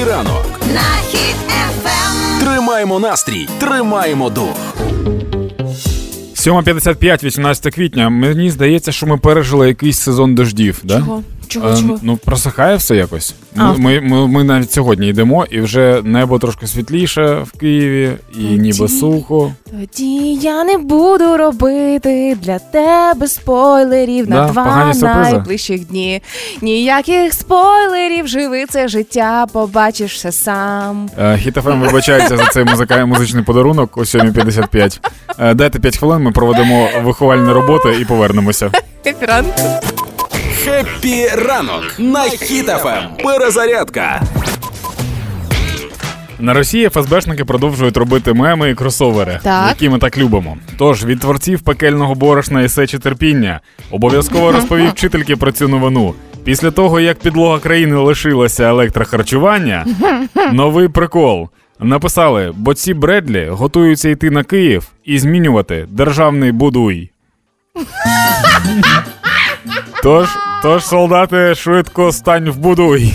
Хеппі 0.00 0.12
ранок. 0.12 0.60
на 0.74 1.02
хід 1.10 1.36
ефем. 1.46 2.40
Тримаємо 2.40 2.98
настрій, 2.98 3.48
тримаємо 3.58 4.30
дух. 4.30 4.56
7.55, 6.34 7.24
18 7.24 7.74
квітня. 7.74 8.08
Мені 8.10 8.50
здається, 8.50 8.92
що 8.92 9.06
ми 9.06 9.16
пережили 9.16 9.68
якийсь 9.68 9.98
сезон 9.98 10.34
дождів. 10.34 10.80
Да? 10.84 10.98
Чого? 10.98 11.22
Чого, 11.50 11.68
Е, 11.68 11.76
чого? 11.76 11.98
Ну, 12.02 12.16
просихає 12.16 12.76
все 12.76 12.96
якось. 12.96 13.34
А. 13.56 13.72
Ми, 13.72 14.00
ми, 14.00 14.28
ми, 14.28 14.44
навіть 14.44 14.72
сьогодні 14.72 15.08
йдемо, 15.08 15.46
і 15.50 15.60
вже 15.60 16.00
небо 16.04 16.38
трошки 16.38 16.66
світліше 16.66 17.44
в 17.46 17.58
Києві, 17.58 18.10
і 18.38 18.44
ніби 18.44 18.88
сухо. 18.88 19.52
Тоді 19.70 20.34
я 20.34 20.64
не 20.64 20.78
буду 20.78 21.36
робити 21.36 22.36
для 22.42 22.58
тебе 22.58 23.28
спойлерів 23.28 24.26
Да, 24.26 24.34
на 24.34 24.48
два 24.52 24.92
найближчих 25.02 25.86
дні. 25.86 26.22
Ніяких 26.62 27.34
спойлерів, 27.34 28.26
живи 28.28 28.64
це 28.68 28.88
життя, 28.88 29.46
побачиш 29.52 30.14
все 30.14 30.32
сам. 30.32 31.10
Хіт-ФМ 31.18 31.80
вибачається 31.80 32.36
за 32.36 32.46
цей 32.46 32.64
музика... 32.64 33.06
музичний 33.06 33.44
подарунок 33.44 33.96
о 33.96 34.00
7.55. 34.00 35.00
Е, 35.38 35.54
Дайте 35.54 35.78
5 35.78 35.98
хвилин, 35.98 36.22
ми 36.22 36.32
проведемо 36.32 36.88
виховальні 37.04 37.52
роботи 37.52 37.96
і 38.00 38.04
повернемося. 38.04 38.70
Ефіранку. 39.06 39.62
Хеппі 40.64 41.26
ранок 41.48 41.94
на 41.98 42.20
Хіт-ФМ. 42.20 43.22
Перезарядка. 43.22 44.22
На 46.38 46.54
Росії 46.54 46.88
ФСБшники 46.88 47.44
продовжують 47.44 47.96
робити 47.96 48.32
меми 48.32 48.70
і 48.70 48.74
кросовери, 48.74 49.40
Так. 49.42 49.68
які 49.68 49.88
ми 49.88 49.98
так 49.98 50.18
любимо. 50.18 50.56
Тож 50.78 51.04
від 51.04 51.20
творців 51.20 51.60
пекельного 51.60 52.14
борошна 52.14 52.62
і 52.62 52.68
сечі 52.68 52.98
терпіння 52.98 53.60
обов'язково 53.90 54.52
розповів 54.52 54.90
вчительки 54.90 55.36
про 55.36 55.52
цю 55.52 55.68
новину. 55.68 56.14
Після 56.44 56.70
того, 56.70 57.00
як 57.00 57.18
підлога 57.18 57.58
країни 57.58 57.96
лишилася 57.96 58.64
електрохарчування, 58.64 59.86
новий 60.52 60.88
прикол. 60.88 61.48
Написали, 61.80 62.52
бо 62.56 62.74
ці 62.74 62.94
Бредлі 62.94 63.48
готуються 63.50 64.08
йти 64.08 64.30
на 64.30 64.44
Київ 64.44 64.86
і 65.04 65.18
змінювати 65.18 65.86
державний 65.90 66.52
будуй. 66.52 67.10
Тож, 70.02 70.28
тож, 70.62 70.84
солдати, 70.84 71.54
швидко 71.54 72.12
стань 72.12 72.50
в 72.50 72.56
будуй. 72.56 73.12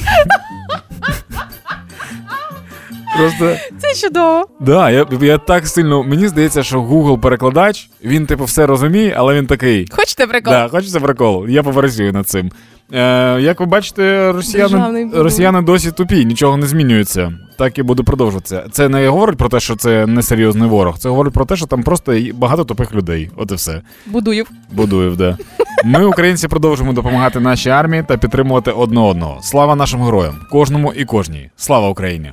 Просто 3.18 3.56
Це 3.78 3.94
чудово. 4.08 4.48
Да, 4.60 4.90
я, 4.92 5.06
я 5.22 5.38
так 5.38 5.68
сильно. 5.68 6.04
Мені 6.04 6.28
здається, 6.28 6.64
що 6.64 6.82
Google 6.82 7.20
перекладач, 7.20 7.90
він 8.04 8.26
типу 8.26 8.44
все 8.44 8.66
розуміє, 8.66 9.16
але 9.18 9.34
він 9.34 9.48
такий. 9.48 9.88
Хочете 9.92 10.28
прикол? 10.28 10.54
Да, 10.54 10.68
хочеться 10.68 11.00
прикол. 11.00 11.48
Я 11.48 11.64
попрацюю 11.64 12.14
над 12.14 12.28
цим. 12.28 12.52
Е, 12.94 13.42
як 13.42 13.60
ви 13.60 13.66
бачите, 13.66 14.32
росіяни, 14.32 15.10
росіяни 15.14 15.62
досі 15.62 15.92
тупі, 15.92 16.26
нічого 16.26 16.58
не 16.58 16.68
змінюється. 16.68 17.34
Так 17.58 17.78
і 17.78 17.84
буде 17.84 18.04
продовжуватися. 18.04 18.66
Це 18.72 18.90
не 18.90 19.08
говорить 19.08 19.38
про 19.38 19.50
те, 19.50 19.60
що 19.60 19.76
це 19.76 20.06
несерйозний 20.06 20.70
ворог. 20.70 20.98
Це 20.98 21.10
говорить 21.10 21.34
про 21.34 21.46
те, 21.46 21.56
що 21.56 21.66
там 21.66 21.84
просто 21.84 22.18
багато 22.34 22.64
тупих 22.64 22.94
людей. 22.94 23.32
От 23.36 23.52
і 23.52 23.56
все. 23.56 23.82
Будуєв. 24.06 24.50
Будуєв, 24.72 25.18
да. 25.18 25.38
Ми, 25.86 26.06
українці, 26.06 26.48
продовжуємо 26.48 26.94
допомагати 26.94 27.40
нашій 27.40 27.70
армії 27.70 28.04
та 28.08 28.18
підтримувати 28.18 28.72
одне 28.72 29.02
одного. 29.02 29.40
Слава 29.42 29.76
нашим 29.76 30.04
героям, 30.04 30.36
кожному 30.52 30.94
і 30.94 31.06
кожній. 31.06 31.50
Слава 31.56 31.90
Україні! 31.90 32.32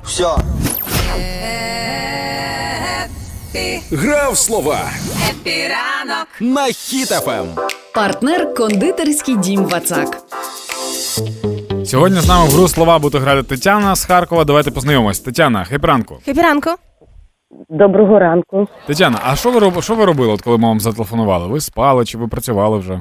Грав 3.92 4.36
слова 4.36 4.78
Happy 5.30 5.75
ранок. 5.75 6.28
на 6.41 6.61
Хіт-ФМ. 6.62 7.47
Партнер 7.95 8.55
кондитерський 8.55 9.36
дім 9.36 9.64
Вацак. 9.64 10.08
Сьогодні 11.84 12.19
з 12.20 12.28
нами 12.28 12.47
в 12.48 12.50
гру 12.50 12.69
слова 12.69 12.98
буде 12.98 13.19
грати 13.19 13.42
Тетяна 13.42 13.97
з 13.97 14.05
Харкова. 14.05 14.45
Давайте 14.45 14.70
познайомимось. 14.70 15.20
Тетяна, 15.20 15.64
Happy 15.64 15.89
ранку. 15.89 16.18
Happy 16.28 16.48
ранку. 16.48 16.70
Доброго 17.69 18.19
ранку. 18.19 18.68
Тетяна, 18.86 19.18
а 19.24 19.36
що 19.36 19.51
ви 19.51 19.58
роб... 19.58 19.83
що 19.83 19.95
ви 19.95 20.05
робили, 20.05 20.33
от 20.33 20.42
коли 20.42 20.58
ми 20.58 20.68
вам 20.68 20.80
зателефонували? 20.80 21.48
Ви 21.48 21.61
спали 21.61 22.05
чи 22.05 22.18
ви 22.18 22.29
працювали 22.29 22.79
вже? 22.79 23.01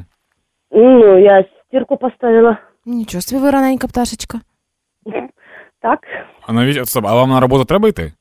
Ну, 0.72 1.20
я 1.20 1.46
стірку 1.68 1.98
поставила. 1.98 2.58
Нічого 2.86 3.22
собі 3.22 3.42
ви 3.42 3.52
раненька 3.52 3.88
пташечка. 3.88 4.40
Так? 5.82 6.00
А 6.48 6.54
навіть 6.54 6.96
а 6.96 7.00
вам 7.16 7.30
на 7.30 7.40
роботу 7.40 7.66
треба 7.66 7.88
йти? 7.90 8.14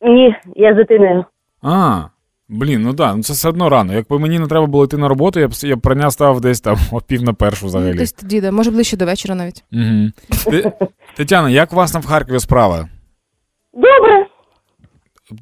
Ні, 0.00 0.34
я 0.56 0.72
з 0.74 0.76
дитиною. 0.76 1.24
А, 1.62 2.02
блін, 2.48 2.82
ну 2.82 2.92
да, 2.92 3.14
ну 3.14 3.22
це 3.22 3.32
все 3.32 3.48
одно 3.48 3.68
рано. 3.68 3.94
Якби 3.94 4.18
мені 4.18 4.38
не 4.38 4.46
треба 4.46 4.66
було 4.66 4.84
йти 4.84 4.96
на 4.96 5.08
роботу, 5.08 5.40
я 5.40 5.48
б 5.48 5.52
я 5.62 5.76
б 5.76 5.80
прання 5.80 6.10
став 6.10 6.40
десь 6.40 6.60
там 6.60 6.76
о 6.90 7.00
пів 7.00 7.22
на 7.22 7.32
першу 7.32 7.66
взагалі. 7.66 7.96
Десь 7.96 8.12
тоді, 8.12 8.40
да. 8.40 8.50
може 8.50 8.70
ближче 8.70 8.96
до 8.96 9.06
вечора 9.06 9.34
навіть. 9.34 9.64
Угу. 9.72 10.10
Ти... 10.50 10.72
Тетяна, 11.16 11.50
як 11.50 11.72
у 11.72 11.76
вас 11.76 11.92
там 11.92 12.02
в 12.02 12.06
Харкові 12.06 12.40
справа? 12.40 12.88
Добре. 13.74 14.26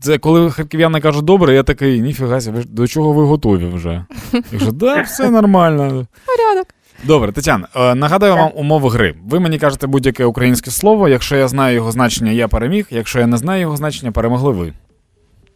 Це 0.01 0.19
коли 0.19 0.51
харків'яни 0.51 1.01
кажуть 1.01 1.25
добре, 1.25 1.55
я 1.55 1.63
такий, 1.63 2.01
ніфіга 2.01 2.41
себе, 2.41 2.63
до 2.67 2.87
чого 2.87 3.13
ви 3.13 3.25
готові 3.25 3.65
вже? 3.65 4.05
Я 4.33 4.43
кажу, 4.51 4.73
да, 4.73 5.03
все 5.03 5.31
нормально. 5.31 6.07
Порядок. 6.27 6.67
Добре, 7.05 7.33
Тетяна, 7.33 7.69
е, 7.77 7.95
нагадаю 7.95 8.37
вам 8.37 8.51
умови 8.55 8.89
гри. 8.89 9.15
Ви 9.25 9.41
мені 9.41 9.59
кажете 9.59 9.87
будь-яке 9.87 10.25
українське 10.25 10.71
слово. 10.71 11.09
Якщо 11.09 11.37
я 11.37 11.49
знаю 11.49 11.75
його 11.75 11.93
значення, 11.93 12.33
я 12.33 12.49
переміг. 12.49 12.87
Якщо 12.91 13.21
я 13.21 13.27
не 13.27 13.37
знаю 13.37 13.61
його 13.61 13.77
значення, 13.77 14.13
перемогли 14.13 14.53
ви. 14.53 14.73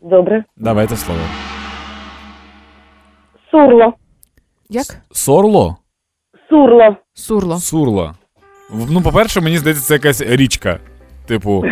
Добре. 0.03 0.45
Давайте 0.57 0.97
слово. 0.97 1.21
Сурло. 3.51 3.93
Як? 4.69 4.87
Сорло? 5.13 5.77
Сурло. 6.49 6.97
Сурло. 7.15 7.59
Сурло. 7.59 8.15
В- 8.71 8.93
Ну, 8.93 9.03
по-перше, 9.03 9.41
мені 9.41 9.59
здається, 9.59 9.85
це 9.87 9.95
якась 9.95 10.21
річка. 10.21 10.79
Типу, 11.27 11.65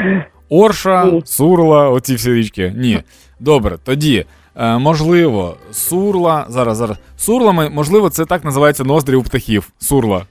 Орша, 0.48 1.04
Ні. 1.04 1.22
Сурла, 1.24 1.88
оці 1.90 2.14
всі 2.14 2.32
річки. 2.34 2.72
Ні. 2.76 3.02
Добре, 3.40 3.78
тоді. 3.84 4.24
Е, 4.56 4.78
можливо, 4.78 5.56
сурла. 5.72 6.44
Зараз, 6.48 6.76
зараз. 6.76 6.98
Сурла, 7.16 7.52
ми- 7.52 7.70
можливо, 7.70 8.10
це 8.10 8.24
так 8.24 8.44
називається 8.44 8.84
ноздрі 8.84 9.14
у 9.16 9.22
птахів. 9.22 9.68
Сурла. 9.78 10.22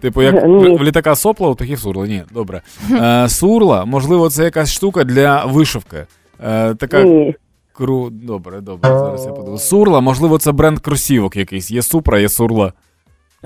Типу, 0.00 0.22
як 0.22 0.34
Ні. 0.34 0.40
в, 0.40 0.76
в 0.78 0.82
літака 0.82 1.14
сопла, 1.16 1.48
у 1.48 1.54
птахів 1.54 1.78
сурла. 1.78 2.06
Ні, 2.06 2.22
добре. 2.32 2.60
Е, 2.92 3.28
сурла, 3.28 3.84
можливо, 3.84 4.28
це 4.30 4.44
якась 4.44 4.72
штука 4.72 5.04
для 5.04 5.44
вишивки. 5.44 6.06
Е, 6.44 6.74
така 6.74 7.02
Ні. 7.02 7.34
Кру. 7.72 8.10
Добре, 8.10 8.60
добре. 8.60 8.90
Зараз 8.90 9.26
я 9.26 9.32
подивлюсь. 9.32 9.68
Сурла, 9.68 10.00
можливо, 10.00 10.38
це 10.38 10.52
бренд 10.52 10.78
кросівок 10.78 11.36
якийсь. 11.36 11.70
Є 11.70 11.82
супра, 11.82 12.18
є 12.18 12.28
сурла. 12.28 12.72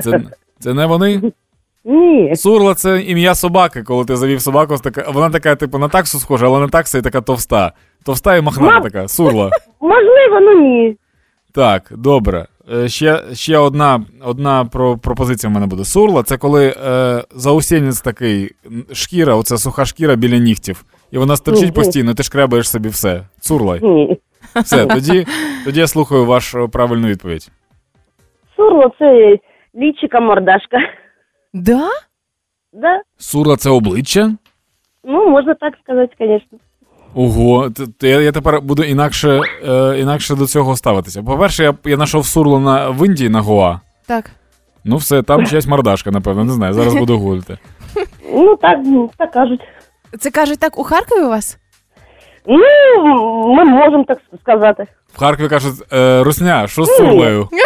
Це, 0.02 0.20
це 0.60 0.74
не 0.74 0.86
вони? 0.86 1.22
Ні. 1.84 2.36
Сурла 2.36 2.74
це 2.74 3.00
ім'я 3.00 3.34
собаки, 3.34 3.82
коли 3.82 4.04
ти 4.04 4.16
завів 4.16 4.40
собаку, 4.40 4.76
така, 4.78 5.10
вона 5.10 5.30
така, 5.30 5.56
типу, 5.56 5.78
на 5.78 5.88
таксу 5.88 6.18
схожа, 6.18 6.46
але 6.46 6.60
не 6.60 6.68
такса 6.68 6.98
і 6.98 7.02
така 7.02 7.20
товста. 7.20 7.72
Товста 8.04 8.36
і 8.36 8.40
махната 8.42 8.80
така, 8.80 9.08
сурла. 9.08 9.50
Можливо, 9.80 10.40
ну 10.40 10.60
ні. 10.60 10.96
Так, 11.52 11.92
добре. 11.96 12.46
Е, 12.72 12.88
Ще, 12.88 13.22
ще 13.32 13.58
одна, 13.58 14.04
одна 14.24 14.64
про, 14.64 14.98
пропозиція 14.98 15.50
в 15.50 15.54
мене 15.54 15.66
буде. 15.66 15.84
Сурла 15.84 16.22
це 16.22 16.36
коли 16.36 16.74
е, 16.86 17.24
заусінець 17.34 18.00
такий, 18.00 18.50
шкіра, 18.92 19.34
оця 19.34 19.58
суха 19.58 19.84
шкіра 19.84 20.16
біля 20.16 20.38
нігтів. 20.38 20.84
І 21.10 21.18
вона 21.18 21.36
стерчить 21.36 21.74
постійно, 21.74 22.14
ти 22.14 22.22
шкрябаєш 22.22 22.70
собі 22.70 22.88
все. 22.88 23.22
Цурла. 23.40 23.78
Ні. 23.78 24.18
Все, 24.54 24.86
тоді, 24.94 25.26
тоді 25.64 25.80
я 25.80 25.86
слухаю 25.86 26.26
вашу 26.26 26.68
правильну 26.68 27.08
відповідь. 27.08 27.50
Сурло 28.56 28.92
це 28.98 29.38
лічика 29.76 30.20
мордашка. 30.20 30.78
Да? 31.54 31.88
Да? 32.72 33.02
Сурла 33.18 33.56
це 33.56 33.70
обличчя? 33.70 34.32
Ну, 35.04 35.28
можна 35.30 35.54
так 35.54 35.74
сказати, 35.82 36.14
звісно. 36.18 36.58
Ого, 37.14 37.68
я, 38.00 38.20
я 38.20 38.32
тепер 38.32 38.60
буду 38.60 38.82
інакше, 38.82 39.40
е, 39.68 39.98
інакше 40.00 40.34
до 40.34 40.46
цього 40.46 40.76
ставитися. 40.76 41.22
По-перше, 41.22 41.62
я, 41.62 41.74
я 41.84 41.96
знайшов 41.96 42.26
сурло 42.26 42.60
на, 42.60 42.90
в 42.90 43.06
Індії 43.06 43.30
на 43.30 43.40
Гоа. 43.40 43.80
Так. 44.06 44.30
Ну, 44.84 44.96
все, 44.96 45.22
там 45.22 45.46
чиясь 45.46 45.66
мордашка, 45.66 46.10
напевно, 46.10 46.44
не 46.44 46.52
знаю. 46.52 46.72
Зараз 46.72 46.94
буду 46.94 47.18
гуглити. 47.18 47.58
Ну, 48.32 48.56
так, 48.56 48.78
так 49.16 49.30
кажуть. 49.30 49.60
Це 50.18 50.30
кажуть 50.30 50.58
так 50.58 50.78
у 50.78 50.84
Харкові 50.84 51.20
у 51.20 51.28
вас? 51.28 51.58
Ну, 52.46 53.54
ми 53.54 53.64
можемо 53.64 54.04
так 54.04 54.18
сказати. 54.42 54.86
В 55.14 55.18
Харкові 55.18 55.48
кажуть, 55.48 55.74
е, 55.92 56.22
Русня, 56.22 56.68
що 56.68 56.84
з 56.84 56.96
сурлею? 56.96 57.48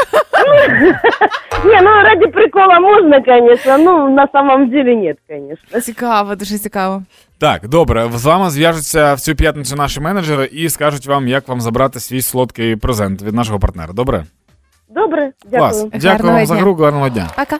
Ні, 1.64 1.78
ну 1.82 1.90
ради 1.90 2.26
прикола 2.26 2.81
можна, 2.81 3.22
звісно, 3.26 3.78
ну 3.78 4.08
на 4.10 4.28
самом 4.32 4.70
деле 4.70 4.94
нет, 4.96 5.16
звісно. 5.28 5.81
Цікаво, 5.81 6.34
дуже 6.34 6.58
цікаво. 6.58 7.02
Так, 7.38 7.69
добре, 7.69 8.10
з 8.14 8.25
вами 8.25 8.50
зв'яжуться 8.50 9.14
в 9.14 9.20
цю 9.20 9.34
п'ятницю 9.34 9.76
наші 9.76 10.00
менеджери 10.00 10.44
і 10.52 10.69
скажуть 10.69 11.06
вам, 11.06 11.28
як 11.28 11.48
вам 11.48 11.60
забрати 11.60 12.00
свій 12.00 12.22
солодкий 12.22 12.76
презент 12.76 13.22
від 13.22 13.34
нашого 13.34 13.58
партнера. 13.58 13.93
Добре? 13.93 14.25
Добре, 14.88 15.32
Клас. 15.50 15.76
дякую. 15.82 15.90
Дякую 16.00 16.10
Гарного 16.12 16.36
вам 16.36 16.46
за 16.46 16.54
дня. 16.54 16.62
гру, 16.62 16.75
гарного 16.75 17.08
дня. 17.08 17.28
Пока. 17.36 17.58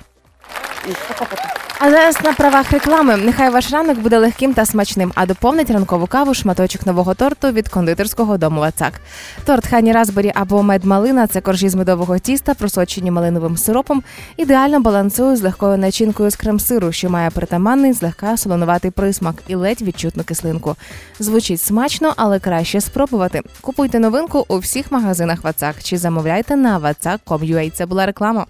А 1.83 1.91
зараз 1.91 2.17
на 2.25 2.33
правах 2.33 2.71
реклами. 2.73 3.17
Нехай 3.17 3.51
ваш 3.51 3.73
ранок 3.73 3.99
буде 3.99 4.19
легким 4.19 4.55
та 4.55 4.67
смачним, 4.67 5.13
а 5.15 5.27
доповнить 5.27 5.71
ранкову 5.71 6.07
каву 6.07 6.35
шматочок 6.35 6.87
нового 6.87 7.15
торту 7.15 7.51
від 7.51 7.69
кондитерського 7.69 8.39
дому 8.39 8.61
Вацак. 8.61 9.01
Торт 9.45 9.67
Хані 9.67 9.93
Разбері 9.93 10.33
або 10.35 10.63
медмалина 10.63 11.27
це 11.27 11.41
коржі 11.41 11.69
з 11.69 11.75
медового 11.75 12.19
тіста, 12.19 12.55
просочені 12.55 13.11
малиновим 13.11 13.57
сиропом, 13.57 14.03
ідеально 14.37 14.81
балансує 14.81 15.37
з 15.37 15.43
легкою 15.43 15.79
начинкою 15.79 16.31
з 16.31 16.37
крем-сиру, 16.37 16.93
що 16.93 17.11
має 17.11 17.31
притаманний 17.31 17.93
злегка 17.93 18.37
солонуватий 18.37 18.91
присмак 18.91 19.35
і 19.49 19.55
ледь 19.55 19.83
відчутну 19.83 20.25
кислинку. 20.25 20.77
Звучить 21.19 21.61
смачно, 21.61 22.15
але 22.17 22.39
краще 22.39 22.81
спробувати. 22.81 23.41
Купуйте 23.61 23.99
новинку 23.99 24.45
у 24.49 24.59
всіх 24.59 24.93
магазинах 24.93 25.45
Вацак 25.45 25.77
чи 25.83 25.99
замовляйте 25.99 26.57
на 26.57 26.79
vatsak.com.ua. 26.79 27.71
Це 27.71 27.87
була 27.87 28.07
реклама. 28.07 28.47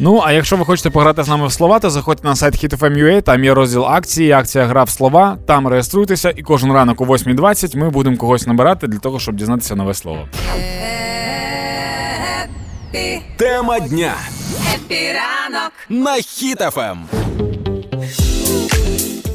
Ну, 0.00 0.22
а 0.24 0.32
якщо 0.32 0.56
ви 0.56 0.64
хочете 0.64 0.90
пограти 0.90 1.22
з 1.22 1.28
нами 1.28 1.46
в 1.46 1.52
слова, 1.52 1.78
то 1.78 1.90
заходьте 1.90 2.28
на 2.28 2.36
сайт 2.36 2.64
HitFM.ua, 2.64 3.22
там 3.22 3.44
є 3.44 3.54
розділ 3.54 3.84
акції, 3.84 4.32
акція 4.32 4.64
гра 4.64 4.84
в 4.84 4.90
слова. 4.90 5.38
Там 5.46 5.68
реєструйтеся, 5.68 6.32
і 6.36 6.42
кожен 6.42 6.72
ранок 6.72 7.00
о 7.00 7.04
8.20 7.04 7.76
ми 7.76 7.90
будемо 7.90 8.16
когось 8.16 8.46
набирати 8.46 8.86
для 8.86 8.98
того, 8.98 9.20
щоб 9.20 9.34
дізнатися 9.36 9.74
нове 9.74 9.94
слово. 9.94 10.28
Happy, 12.94 13.22
Тема 13.36 13.80
дня 13.80 14.14
Happy 14.74 15.19
ранок. 15.19 15.72
на 15.88 16.14
Ем. 16.16 16.22
Хіт-ФМ. 16.22 16.96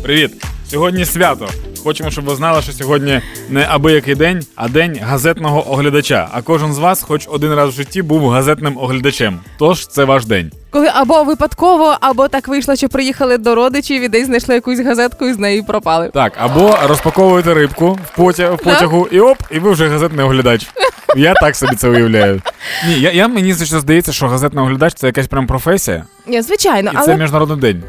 Привіт! 0.04 0.46
Сьогодні 0.70 1.06
свято. 1.06 1.50
Хочемо, 1.84 2.12
щоб 2.12 2.26
ви 2.26 2.36
знали, 2.36 2.62
що 2.62 2.72
сьогодні 2.72 3.22
не 3.50 3.68
абиякий 3.70 4.16
день, 4.16 4.46
а 4.56 4.68
день 4.68 5.00
газетного 5.04 5.72
оглядача. 5.72 6.30
А 6.32 6.42
кожен 6.42 6.74
з 6.74 6.78
вас, 6.78 7.04
хоч 7.04 7.28
один 7.32 7.54
раз 7.54 7.70
в 7.70 7.74
житті, 7.74 8.02
був 8.02 8.30
газетним 8.30 8.78
оглядачем. 8.78 9.40
Тож 9.58 9.88
це 9.88 10.04
ваш 10.04 10.26
день. 10.26 10.52
Коли 10.70 10.90
або 10.94 11.24
випадково, 11.24 11.98
або 12.02 12.28
так 12.28 12.48
вийшло, 12.48 12.76
що 12.76 12.90
приїхали 12.90 13.38
до 13.38 13.56
родичів 13.56 14.02
і 14.02 14.08
десь 14.08 14.26
знайшли 14.26 14.56
якусь 14.56 14.80
газетку 14.80 15.26
і 15.26 15.34
з 15.34 15.40
неї 15.40 15.62
пропали. 15.62 16.12
Так, 16.14 16.34
або 16.38 16.78
розпаковуєте 16.88 17.54
рибку 17.54 18.00
в, 18.06 18.16
потя... 18.16 18.52
в 18.52 18.58
потягу, 18.58 19.08
і 19.12 19.20
оп, 19.20 19.38
і 19.52 19.60
ви 19.60 19.72
вже 19.72 19.88
газетний 19.88 20.26
оглядач. 20.26 20.68
Я 21.16 21.34
так 21.34 21.56
собі 21.56 21.76
це 21.76 21.90
уявляю. 21.90 22.42
Ні, 22.88 23.00
я, 23.00 23.12
я 23.12 23.28
мені 23.28 23.56
що 23.56 23.80
здається, 23.80 24.12
що 24.12 24.28
газетний 24.28 24.64
оглядач 24.64 24.94
це 24.94 25.08
якась 25.08 25.28
прям 25.28 25.48
професія, 25.48 26.06
Ні, 26.28 26.42
звичайно, 26.42 26.92
і 26.94 26.96
але 26.98 27.06
це 27.06 27.18
міжнародний 27.18 27.58
день. 27.60 27.84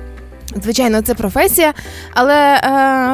Звичайно, 0.63 1.03
це 1.03 1.15
професія. 1.15 1.73
Але 2.15 2.55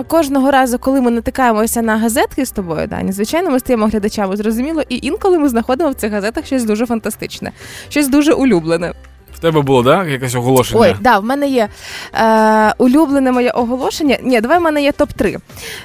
е, 0.00 0.04
кожного 0.08 0.50
разу, 0.50 0.78
коли 0.78 1.00
ми 1.00 1.10
натикаємося 1.10 1.82
на 1.82 1.96
газетки 1.96 2.46
з 2.46 2.50
тобою, 2.50 2.86
Дані, 2.86 3.12
звичайно, 3.12 3.50
ми 3.50 3.58
стаємо 3.58 3.86
глядачами, 3.86 4.36
зрозуміло, 4.36 4.82
і 4.88 4.98
інколи 5.02 5.38
ми 5.38 5.48
знаходимо 5.48 5.90
в 5.90 5.94
цих 5.94 6.12
газетах 6.12 6.46
щось 6.46 6.64
дуже 6.64 6.86
фантастичне, 6.86 7.52
щось 7.88 8.08
дуже 8.08 8.32
улюблене. 8.32 8.92
В 9.34 9.38
тебе 9.38 9.60
було, 9.62 9.84
так, 9.84 10.08
якесь 10.08 10.34
оголошення? 10.34 10.80
Ой, 10.80 10.96
да, 11.00 11.18
в 11.18 11.24
мене 11.24 11.48
є 11.48 11.68
е, 12.14 12.74
улюблене 12.78 13.32
моє 13.32 13.50
оголошення. 13.50 14.16
Ні, 14.22 14.40
давай 14.40 14.58
в 14.58 14.62
мене 14.62 14.82
є 14.82 14.90
топ-3. 14.90 15.38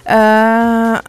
Е, 0.08 1.00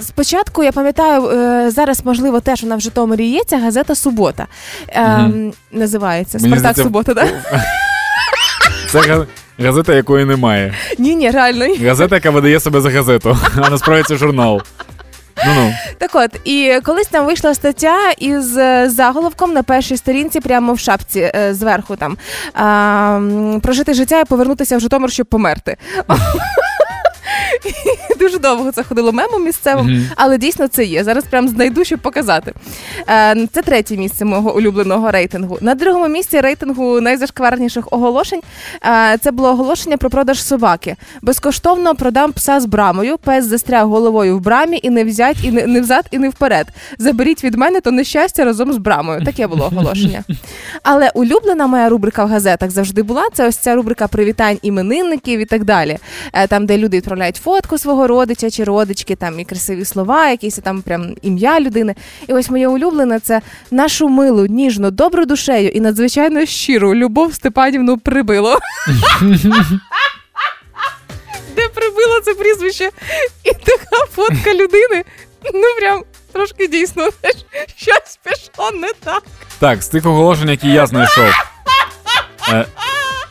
Спочатку 0.00 0.64
я 0.64 0.72
пам'ятаю, 0.72 1.28
е, 1.30 1.70
зараз 1.70 2.04
можливо 2.04 2.40
теж 2.40 2.62
вона 2.62 2.76
в 2.76 2.80
Житомирі 2.80 3.26
є 3.26 3.40
ця 3.46 3.58
газета 3.58 3.94
Субота. 3.94 4.46
Е, 4.88 5.18
Мгм. 5.18 5.52
Називається 5.72 6.38
Спартак 6.38 6.76
Субота, 6.76 7.14
так? 7.14 7.28
Це 8.88 9.26
газета, 9.58 9.94
якої 9.94 10.24
немає. 10.24 10.74
Ні, 10.98 11.16
ні, 11.16 11.30
реально. 11.30 11.66
Газета, 11.84 12.14
яка 12.14 12.30
видає 12.30 12.60
себе 12.60 12.80
за 12.80 12.90
газету, 12.90 13.38
а 13.56 13.70
насправді 13.70 14.04
це 14.08 14.16
журнал. 14.16 14.62
Ну 15.46 15.52
ну. 15.56 15.72
Так 15.98 16.10
от, 16.14 16.30
і 16.44 16.80
колись 16.84 17.06
там 17.06 17.26
вийшла 17.26 17.54
стаття 17.54 18.10
із 18.18 18.56
е, 18.56 18.90
заголовком 18.90 19.52
на 19.52 19.62
першій 19.62 19.96
сторінці, 19.96 20.40
прямо 20.40 20.72
в 20.72 20.78
шапці 20.78 21.32
е, 21.34 21.54
зверху 21.54 21.96
там 21.96 22.16
а, 22.54 23.20
прожити 23.62 23.94
життя 23.94 24.20
і 24.20 24.24
повернутися 24.24 24.76
в 24.76 24.80
Житомир, 24.80 25.12
щоб 25.12 25.26
померти. 25.26 25.76
І 28.14 28.18
Дуже 28.18 28.38
довго 28.38 28.72
це 28.72 28.82
ходило 28.82 29.12
мемом 29.12 29.44
місцевим, 29.44 29.86
Мгм. 29.86 30.06
але 30.16 30.38
дійсно 30.38 30.68
це 30.68 30.84
є. 30.84 31.04
Зараз 31.04 31.24
прям 31.24 31.48
знайду, 31.48 31.84
щоб 31.84 31.98
показати. 32.00 32.52
Е, 33.08 33.46
Це 33.52 33.62
третє 33.62 33.96
місце 33.96 34.24
мого 34.24 34.56
улюбленого 34.56 35.10
рейтингу. 35.10 35.58
На 35.60 35.74
другому 35.74 36.08
місці 36.08 36.40
рейтингу 36.40 37.00
найзашкварніших 37.00 37.92
оголошень 37.92 38.40
е, 38.86 39.18
це 39.20 39.30
було 39.30 39.48
оголошення 39.48 39.96
про 39.96 40.10
продаж 40.10 40.42
собаки. 40.42 40.96
Безкоштовно 41.22 41.94
продам 41.94 42.32
пса 42.32 42.60
з 42.60 42.66
брамою. 42.66 43.18
Пес 43.18 43.44
застряг 43.44 43.86
головою 43.86 44.36
в 44.36 44.40
брамі 44.40 44.80
і 44.82 44.90
не 44.90 45.04
взять, 45.04 45.36
і 45.42 45.50
не, 45.50 45.66
не 45.66 45.80
взад, 45.80 46.04
і 46.10 46.18
не 46.18 46.28
вперед. 46.28 46.66
Заберіть 46.98 47.44
від 47.44 47.54
мене 47.54 47.80
то 47.80 47.90
нещастя 47.90 48.44
разом 48.44 48.72
з 48.72 48.76
брамою. 48.76 49.24
Таке 49.24 49.46
було 49.46 49.64
оголошення. 49.64 50.24
Але 50.82 51.10
улюблена 51.14 51.66
моя 51.66 51.88
рубрика 51.88 52.24
в 52.24 52.28
газетах 52.28 52.70
завжди 52.70 53.02
була. 53.02 53.24
Це 53.34 53.48
ось 53.48 53.56
ця 53.56 53.74
рубрика 53.74 54.08
привітань 54.08 54.58
іменинників 54.62 55.40
і 55.40 55.44
так 55.44 55.64
далі. 55.64 55.98
Е, 56.32 56.46
Там, 56.46 56.66
де 56.66 56.78
люди 56.78 56.96
відправляють 56.96 57.36
фотку 57.48 57.78
свого 57.78 58.06
родича 58.06 58.50
чи 58.50 58.64
родички, 58.64 59.16
там 59.16 59.40
і 59.40 59.44
красиві 59.44 59.84
слова, 59.84 60.30
якісь 60.30 60.56
там 60.56 60.82
прям 60.82 61.14
ім'я 61.22 61.60
людини. 61.60 61.94
І 62.26 62.32
ось 62.32 62.50
моє 62.50 62.68
улюблене 62.68 63.20
це 63.20 63.40
нашу 63.70 64.08
милу, 64.08 64.46
ніжну, 64.46 64.90
добру 64.90 65.26
душею 65.26 65.68
і 65.68 65.80
надзвичайно 65.80 66.46
щиру 66.46 66.94
Любов 66.94 67.34
Степанівну 67.34 67.98
прибило. 67.98 68.58
Де 71.56 71.68
прибило 71.68 72.20
це 72.24 72.34
прізвище? 72.34 72.90
І 73.44 73.52
така 73.52 74.06
фотка 74.12 74.54
людини. 74.54 75.04
Ну 75.54 75.64
прям 75.78 76.02
трошки 76.32 76.68
дійсно 76.68 77.08
щось 77.76 78.18
пішло 78.24 78.70
не 78.70 78.92
так. 79.04 79.22
Так, 79.58 79.82
з 79.82 79.88
тих 79.88 80.06
оголошень, 80.06 80.48
які 80.48 80.68
я 80.68 80.86
знайшов. 80.86 81.24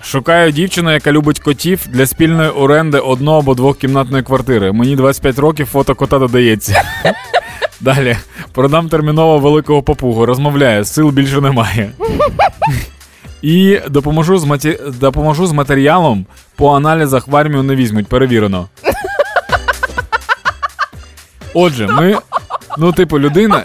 Шукаю 0.07 0.51
дівчину, 0.51 0.91
яка 0.91 1.11
любить 1.11 1.39
котів 1.39 1.81
для 1.87 2.05
спільної 2.05 2.49
оренди 2.49 2.99
одного 2.99 3.39
або 3.39 3.53
двохкімнатної 3.55 4.23
квартири. 4.23 4.71
Мені 4.71 4.95
25 4.95 5.39
років, 5.39 5.67
фото 5.67 5.95
кота 5.95 6.19
додається. 6.19 6.83
Далі. 7.81 8.17
Продам 8.53 8.89
терміново 8.89 9.39
великого 9.39 9.83
папугу. 9.83 10.25
Розмовляю, 10.25 10.85
сил 10.85 11.09
більше 11.09 11.41
немає. 11.41 11.91
І 13.41 13.79
допоможу 13.89 14.37
з, 14.37 14.45
маті... 14.45 14.79
допоможу 14.99 15.47
з 15.47 15.51
матеріалом 15.51 16.25
по 16.55 16.75
аналізах 16.75 17.27
в 17.27 17.35
армію 17.35 17.63
не 17.63 17.75
візьмуть, 17.75 18.07
перевірено. 18.07 18.67
Отже, 21.53 21.87
ми. 21.87 22.17
Ну, 22.77 22.91
типу, 22.91 23.19
людина. 23.19 23.63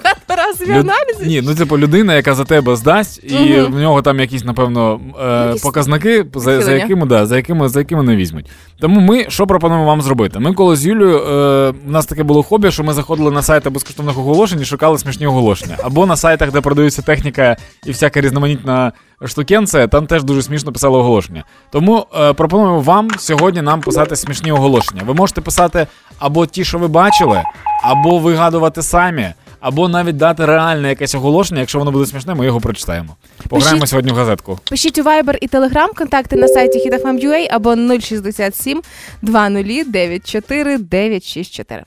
Люд- 0.60 0.70
аналізи? 0.70 1.26
Ні, 1.26 1.42
ну 1.42 1.54
типу 1.54 1.78
людина, 1.78 2.14
яка 2.14 2.34
за 2.34 2.44
тебе 2.44 2.76
здасть, 2.76 3.24
і 3.24 3.60
в 3.60 3.80
нього 3.80 4.02
там 4.02 4.20
якісь, 4.20 4.44
напевно, 4.44 5.00
е, 5.22 5.54
показники, 5.62 6.24
за, 6.34 6.72
якими, 6.72 7.06
да, 7.06 7.26
за, 7.26 7.36
якими, 7.36 7.68
за 7.68 7.78
якими 7.78 8.02
не 8.02 8.16
візьмуть. 8.16 8.50
Тому 8.80 9.00
ми 9.00 9.24
що 9.28 9.46
пропонуємо 9.46 9.86
вам 9.86 10.02
зробити? 10.02 10.38
Ми 10.38 10.54
коли 10.54 10.76
з 10.76 10.86
Юлією, 10.86 11.18
е, 11.18 11.72
у 11.86 11.90
нас 11.90 12.06
таке 12.06 12.22
було 12.22 12.42
хобі, 12.42 12.70
що 12.70 12.84
ми 12.84 12.92
заходили 12.92 13.30
на 13.30 13.42
сайти 13.42 13.70
безкоштовних 13.70 14.18
оголошень 14.18 14.60
і 14.60 14.64
шукали 14.64 14.98
смішні 14.98 15.26
оголошення. 15.26 15.76
Або 15.82 16.06
на 16.06 16.16
сайтах, 16.16 16.52
де 16.52 16.60
продаються 16.60 17.02
техніка 17.02 17.56
і 17.86 17.90
всяка 17.90 18.20
різноманітна 18.20 18.92
штукенція, 19.26 19.86
там 19.86 20.06
теж 20.06 20.22
дуже 20.24 20.42
смішно 20.42 20.72
писали 20.72 20.98
оголошення. 20.98 21.44
Тому 21.70 22.06
е, 22.20 22.32
пропонуємо 22.32 22.80
вам 22.80 23.08
сьогодні 23.18 23.62
нам 23.62 23.80
писати 23.80 24.16
смішні 24.16 24.52
оголошення. 24.52 25.02
Ви 25.06 25.14
можете 25.14 25.40
писати 25.40 25.86
або 26.18 26.46
ті, 26.46 26.64
що 26.64 26.78
ви 26.78 26.88
бачили, 26.88 27.42
або 27.84 28.18
вигадувати 28.18 28.82
самі. 28.82 29.28
Або 29.62 29.88
навіть 29.88 30.16
дати 30.16 30.46
реальне 30.46 30.88
якесь 30.88 31.14
оголошення, 31.14 31.60
якщо 31.60 31.78
воно 31.78 31.90
буде 31.92 32.06
смішне, 32.06 32.34
ми 32.34 32.46
його 32.46 32.60
прочитаємо. 32.60 33.16
Пограємо 33.48 33.80
Пишіть. 33.80 33.90
сьогодні 33.90 34.12
в 34.12 34.14
газетку. 34.14 34.58
Пишіть 34.70 34.98
у 34.98 35.02
Viber 35.02 35.36
і 35.40 35.48
Telegram, 35.48 35.94
контакти 35.94 36.36
на 36.36 36.48
сайті 36.48 36.78
hitfm.ua 36.90 37.46
або 37.50 37.76
067 38.00 38.82
2094 39.22 40.78
964. 40.78 41.84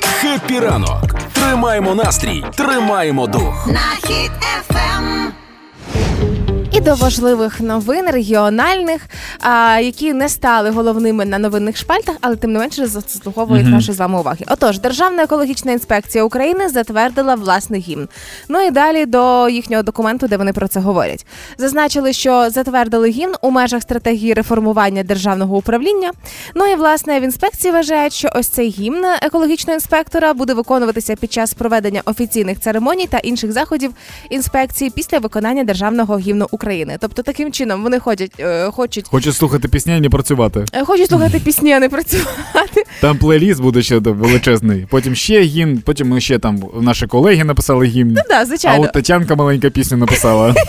Хеппі 0.00 0.58
ранок. 0.60 1.14
Тримаємо 1.32 1.94
настрій, 1.94 2.44
тримаємо 2.56 3.26
дух. 3.26 3.66
На 3.66 4.08
хід 4.08 4.30
ефем. 4.58 5.32
І 6.76 6.80
до 6.80 6.94
важливих 6.94 7.60
новин 7.60 8.06
регіональних, 8.10 9.02
а, 9.40 9.78
які 9.80 10.12
не 10.12 10.28
стали 10.28 10.70
головними 10.70 11.24
на 11.24 11.38
новинних 11.38 11.76
шпальтах, 11.76 12.16
але 12.20 12.36
тим 12.36 12.52
не 12.52 12.58
менше 12.58 12.86
заслуговують 12.86 13.64
Мгм. 13.64 13.72
нашої 13.74 13.96
з 13.96 13.98
вами 14.00 14.20
уваги. 14.20 14.44
Отож, 14.48 14.78
Державна 14.78 15.22
екологічна 15.22 15.72
інспекція 15.72 16.24
України 16.24 16.68
затвердила 16.68 17.34
власний 17.34 17.80
гімн. 17.80 18.08
Ну 18.48 18.60
і 18.66 18.70
далі 18.70 19.06
до 19.06 19.48
їхнього 19.48 19.82
документу, 19.82 20.28
де 20.28 20.36
вони 20.36 20.52
про 20.52 20.68
це 20.68 20.80
говорять. 20.80 21.26
Зазначили, 21.58 22.12
що 22.12 22.50
затвердили 22.50 23.08
гімн 23.10 23.34
у 23.42 23.50
межах 23.50 23.82
стратегії 23.82 24.34
реформування 24.34 25.02
державного 25.02 25.56
управління. 25.56 26.10
Ну 26.54 26.66
і 26.66 26.74
власне 26.74 27.20
в 27.20 27.22
інспекції 27.22 27.72
вважають, 27.72 28.12
що 28.12 28.28
ось 28.34 28.48
цей 28.48 28.68
гімн 28.68 29.04
екологічного 29.22 29.74
інспектора 29.74 30.34
буде 30.34 30.54
виконуватися 30.54 31.16
під 31.16 31.32
час 31.32 31.54
проведення 31.54 32.02
офіційних 32.04 32.60
церемоній 32.60 33.06
та 33.06 33.18
інших 33.18 33.52
заходів 33.52 33.92
інспекції 34.30 34.90
після 34.90 35.18
виконання 35.18 35.64
державного 35.64 36.18
гімну 36.18 36.46
України. 36.50 36.65
України. 36.66 36.96
Тобто 37.00 37.22
таким 37.22 37.52
чином 37.52 37.82
вони 37.82 37.98
ходять, 37.98 38.32
е, 38.40 38.70
хочуть. 38.70 39.08
Хочуть 39.08 39.34
слухати 39.36 39.68
пісні, 39.68 39.92
а 39.96 40.00
не 40.00 40.10
працювати. 40.10 40.64
е, 40.72 40.84
Хочуть 40.84 41.08
слухати 41.08 41.38
пісні, 41.44 41.72
а 41.72 41.80
не 41.80 41.88
працювати. 41.88 42.84
Там 43.00 43.18
плейліст 43.18 43.60
буде 43.60 43.82
ще 43.82 43.98
величезний. 43.98 44.86
Потім 44.90 45.14
ще 45.14 45.40
гімн, 45.40 45.78
потім 45.78 46.08
ми 46.08 46.20
ще 46.20 46.38
там 46.38 46.62
наші 46.80 47.06
колеги 47.06 47.44
написали 47.44 47.86
гімн. 47.86 48.12
Ну 48.12 48.22
да, 48.28 48.40
А 48.40 48.44
звичайно. 48.46 48.84
от 48.84 48.92
Тетянка 48.92 49.34
маленька 49.34 49.70
пісню 49.70 49.96
написала. 49.96 50.54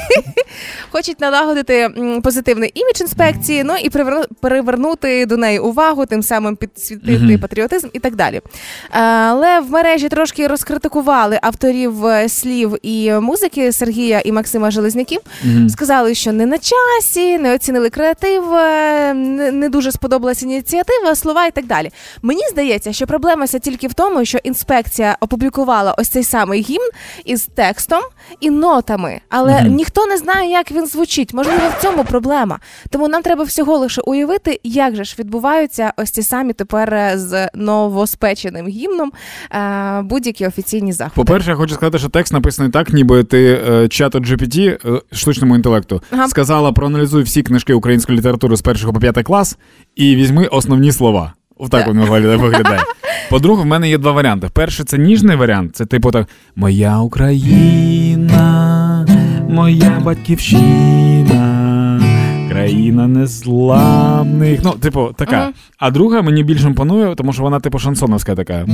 Хочуть 0.91 1.21
налагодити 1.21 1.73
м, 1.97 2.21
позитивний 2.21 2.71
імідж 2.73 3.01
інспекції, 3.01 3.63
ну 3.63 3.73
і 3.83 3.89
приверну- 3.89 4.25
перевернути 4.41 5.25
до 5.25 5.37
неї 5.37 5.59
увагу, 5.59 6.05
тим 6.05 6.23
самим 6.23 6.55
підсвітити 6.55 7.11
Мгм. 7.19 7.39
патріотизм 7.39 7.87
і 7.93 7.99
так 7.99 8.15
далі. 8.15 8.35
Е, 8.35 8.99
Але 9.01 9.59
в 9.59 9.71
мережі 9.71 10.09
трошки 10.09 10.47
розкритикували 10.47 11.39
авторів 11.41 12.05
е, 12.05 12.29
слів 12.29 12.75
і 12.81 13.11
музики 13.11 13.71
Сергія 13.71 14.21
і 14.25 14.31
Максима 14.31 14.71
Железняків. 14.71 15.19
Мгм. 15.43 15.69
Сказали, 15.69 15.86
що 16.13 16.31
не 16.31 16.45
на 16.45 16.57
часі, 16.57 17.37
не 17.37 17.55
оцінили 17.55 17.89
креатив, 17.89 18.53
е, 18.53 19.13
не, 19.13 19.69
дуже 19.69 19.91
сподобалася 19.91 20.45
ініціатива, 20.45 21.15
слова 21.15 21.45
і 21.45 21.51
так 21.51 21.65
далі. 21.65 21.89
Мені 22.21 22.41
здається, 22.51 22.93
що 22.93 23.07
проблема 23.07 23.45
вся 23.45 23.59
тільки 23.59 23.87
в 23.87 23.93
тому, 23.93 24.25
що 24.25 24.37
інспекція 24.43 25.17
опублікувала 25.19 25.95
ось 25.97 26.07
цей 26.09 26.23
самий 26.23 26.61
гімн 26.61 26.89
із 27.25 27.47
текстом 27.55 28.01
і 28.39 28.49
нотами, 28.49 29.19
але 29.29 29.61
Мгм. 29.61 29.75
ніхто 29.75 30.05
не 30.05 30.17
знає, 30.17 30.51
як 30.51 30.71
він 30.71 30.87
звучить. 30.87 31.33
Можливо, 31.33 31.59
в 31.77 31.81
цьому 31.81 32.03
проблема. 32.03 32.59
Тому 32.89 33.07
нам 33.07 33.21
треба 33.21 33.43
всього 33.43 33.77
лише 33.77 34.01
уявити, 34.01 34.59
як 34.63 34.95
же 34.95 35.03
ж 35.03 35.15
відбуваються 35.19 35.93
ось 35.97 36.11
ці 36.11 36.23
самі 36.23 36.53
тепер 36.53 36.93
е, 36.93 37.13
з 37.15 37.49
новоспеченим 37.53 38.67
гімном 38.67 39.11
е, 39.51 40.01
будь-які 40.01 40.47
офіційні 40.47 40.93
заходи. 40.93 41.15
По-перше, 41.15 41.49
я 41.49 41.55
хочу 41.55 41.73
сказати, 41.73 41.99
що 41.99 42.09
текст 42.09 42.33
написаний 42.33 42.71
так, 42.71 42.89
ніби 42.89 43.23
ти 43.23 43.59
чату 43.89 44.19
GPT, 44.19 44.77
штучному 45.11 45.55
інтелекту, 45.55 45.76
Ага. 46.11 46.27
сказала, 46.27 46.71
проаналізуй 46.71 47.23
всі 47.23 47.43
книжки 47.43 47.73
української 47.73 48.17
літератури 48.17 48.55
з 48.55 48.61
першого 48.61 48.93
по 48.93 48.99
п'ятий 48.99 49.23
клас 49.23 49.57
і 49.95 50.15
візьми 50.15 50.45
основні 50.45 50.91
слова. 50.91 51.33
Отак 51.57 51.79
Так. 51.79 51.87
воно 51.87 52.05
виглядає-. 52.05 52.79
По-друге, 53.29 53.63
в 53.63 53.65
мене 53.65 53.89
є 53.89 53.97
два 53.97 54.11
варіанти. 54.11 54.49
Перший 54.53 54.85
це 54.85 54.97
ніжний 54.97 55.35
варіант, 55.35 55.75
це 55.75 55.85
типу 55.85 56.11
так: 56.11 56.27
Моя 56.55 56.99
Україна, 56.99 59.05
моя 59.49 60.01
батьківщина, 60.05 62.01
країна 62.49 63.07
незламних. 63.07 64.59
Ну, 64.63 64.71
типу, 64.71 65.09
така. 65.17 65.43
Мгм. 65.43 65.53
А 65.77 65.91
друга 65.91 66.21
мені 66.21 66.43
більше 66.43 66.67
імпонує, 66.67 67.15
тому 67.15 67.33
що 67.33 67.43
вона, 67.43 67.59
типу, 67.59 67.79
шансоновська 67.79 68.35
така. 68.35 68.65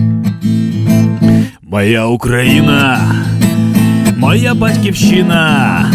Моя 1.61 2.05
Україна, 2.05 2.99
моя 4.17 4.53
батьківщина, 4.53 5.85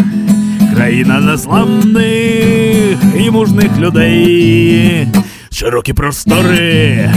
країна 0.79 1.21
незламних 1.21 2.99
і 3.19 3.31
мужних 3.31 3.79
людей, 3.79 5.09
широкі 5.53 5.93
простори, 5.93 7.11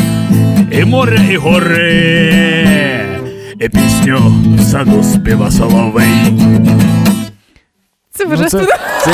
і 0.71 0.85
море, 0.85 1.19
і 1.31 1.37
гори, 1.37 2.35
і 3.59 3.69
пісню 3.69 4.33
в 4.59 4.63
саду 4.63 5.03
співа 5.03 5.51
соловей. 5.51 6.33
Це 8.11 8.25
Ну, 8.25 8.33
вже 8.33 8.45
це, 8.45 8.65
це, 9.03 9.11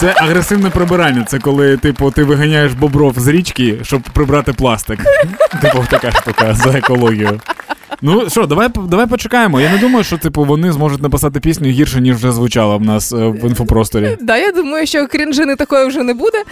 це 0.00 0.14
агресивне 0.16 0.70
прибирання. 0.70 1.24
Це 1.24 1.38
коли, 1.38 1.76
типу, 1.76 2.10
ти 2.10 2.24
виганяєш 2.24 2.72
бобров 2.72 3.14
з 3.18 3.28
річки, 3.28 3.78
щоб 3.82 4.02
прибрати 4.02 4.52
пластик. 4.52 5.00
Типу, 5.62 5.84
така 5.90 6.10
штука 6.10 6.54
за 6.54 6.70
екологію. 6.78 7.40
Ну 8.02 8.30
що, 8.30 8.46
давай 8.46 8.68
давай 8.88 9.06
почекаємо. 9.06 9.60
Я 9.60 9.72
не 9.72 9.78
думаю, 9.78 10.04
що 10.04 10.18
типу 10.18 10.44
вони 10.44 10.72
зможуть 10.72 11.02
написати 11.02 11.40
пісню 11.40 11.68
гірше, 11.68 12.00
ніж 12.00 12.16
вже 12.16 12.32
звучала 12.32 12.76
в 12.76 12.82
нас 12.82 13.12
е, 13.12 13.16
в 13.16 13.44
інфопросторі. 13.48 14.16
Да, 14.20 14.36
я 14.36 14.52
думаю, 14.52 14.86
що 14.86 15.06
крінжини 15.06 15.56
такої 15.56 15.86
вже 15.86 16.02
не 16.02 16.14
буде. 16.14 16.42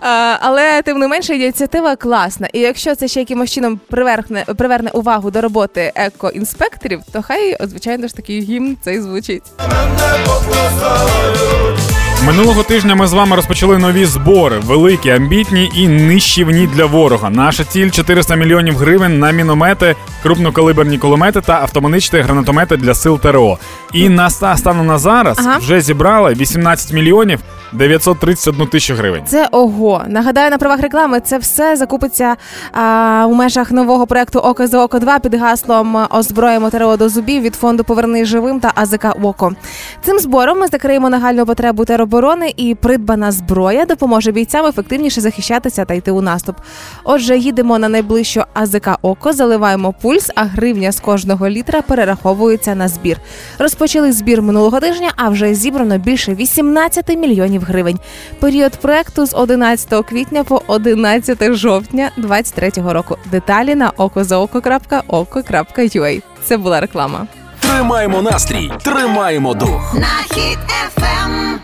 А, 0.00 0.36
але 0.40 0.82
тим 0.82 0.98
не 0.98 1.08
менше 1.08 1.36
ініціатива 1.36 1.96
класна. 1.96 2.48
І 2.52 2.58
якщо 2.58 2.94
це 2.94 3.08
ще 3.08 3.20
якимось 3.20 3.50
чином 3.50 3.80
приверхне, 3.90 4.44
приверне 4.58 4.90
увагу 4.90 5.30
до 5.30 5.40
роботи 5.40 5.92
екоінспекторів, 5.94 7.00
то 7.12 7.22
хай, 7.22 7.56
звичайно 7.60 8.08
ж, 8.08 8.14
такий 8.14 8.40
гімн 8.40 8.76
цей 8.82 9.00
звучить. 9.00 9.42
Минулого 12.26 12.62
тижня 12.62 12.94
ми 12.94 13.06
з 13.06 13.12
вами 13.12 13.36
розпочали 13.36 13.78
нові 13.78 14.04
збори, 14.04 14.58
великі, 14.58 15.10
амбітні 15.10 15.70
і 15.74 15.88
нищівні 15.88 16.66
для 16.66 16.84
ворога. 16.86 17.30
Наша 17.30 17.64
ціль 17.64 17.90
400 17.90 18.34
мільйонів 18.34 18.76
гривень 18.76 19.18
на 19.18 19.30
міномети, 19.30 19.96
крупнокалиберні 20.22 20.98
кулемети 20.98 21.40
та 21.40 21.52
автоматичні 21.60 22.18
гранатомети 22.20 22.76
для 22.76 22.94
сил 22.94 23.20
ТРО. 23.20 23.58
І 23.92 24.08
на 24.08 24.26
ста- 24.26 24.56
станом 24.56 24.86
на 24.86 24.98
зараз 24.98 25.38
Ага. 25.38 25.58
вже 25.58 25.80
зібрали 25.80 26.34
18 26.34 26.92
мільйонів 26.92 27.40
931 27.74 28.66
тисячу 28.66 28.94
гривень. 28.94 29.22
Це 29.26 29.48
ого. 29.52 30.02
Нагадаю 30.08 30.50
на 30.50 30.58
правах 30.58 30.80
реклами, 30.80 31.20
це 31.20 31.38
все 31.38 31.76
закупиться 31.76 32.36
а, 32.72 33.26
у 33.28 33.34
межах 33.34 33.70
нового 33.70 34.06
проекту 34.06 34.38
Око 34.38 34.66
за 34.66 34.84
око 34.84 34.98
2 34.98 35.18
під 35.18 35.34
гаслом 35.34 36.06
Озброїмо 36.10 36.70
ТРО 36.70 36.96
до 36.96 37.08
зубів 37.08 37.42
від 37.42 37.54
фонду 37.54 37.84
Поверни 37.84 38.24
живим 38.24 38.60
та 38.60 38.72
АЗК 38.74 39.06
ОКО. 39.22 39.52
Цим 40.02 40.18
збором 40.18 40.58
ми 40.58 40.66
закриємо 40.66 41.10
нагальну 41.10 41.46
потребу 41.46 41.84
тероборони 41.84 42.54
і 42.56 42.74
придбана 42.74 43.32
зброя 43.32 43.84
допоможе 43.84 44.32
бійцям 44.32 44.66
ефективніше 44.66 45.20
захищатися 45.20 45.84
та 45.84 45.94
йти 45.94 46.10
у 46.10 46.20
наступ. 46.20 46.56
Отже, 47.04 47.38
їдемо 47.38 47.78
на 47.78 47.88
найближчу 47.88 48.42
АЗК 48.54 48.88
ОКО, 49.02 49.32
заливаємо 49.32 49.94
пульс, 50.02 50.30
а 50.34 50.44
гривня 50.44 50.92
з 50.92 51.00
кожного 51.00 51.48
літра 51.48 51.82
перераховується 51.82 52.74
на 52.74 52.88
збір. 52.88 53.18
Розпочали 53.58 54.12
збір 54.12 54.42
минулого 54.42 54.80
тижня, 54.80 55.12
а 55.16 55.28
вже 55.28 55.54
зібрано 55.54 55.98
більше 55.98 56.34
18 56.34 57.08
мільйонів 57.18 57.63
гривень. 57.64 57.98
Період 58.40 58.72
проекту 58.72 59.26
з 59.26 59.34
11 59.34 60.06
квітня 60.06 60.44
по 60.44 60.62
11 60.66 61.54
жовтня 61.54 62.10
2023 62.16 62.92
року. 62.92 63.16
Деталі 63.30 63.74
на 63.74 63.90
okozaoko.oko.ua. 63.90 66.22
Це 66.44 66.56
була 66.56 66.80
реклама. 66.80 67.26
Тримаємо 67.60 68.22
настрій, 68.22 68.70
тримаємо 68.82 69.54
дух. 69.54 69.94
на 69.94 70.34
хід 70.34 70.58
ефем. 70.86 71.60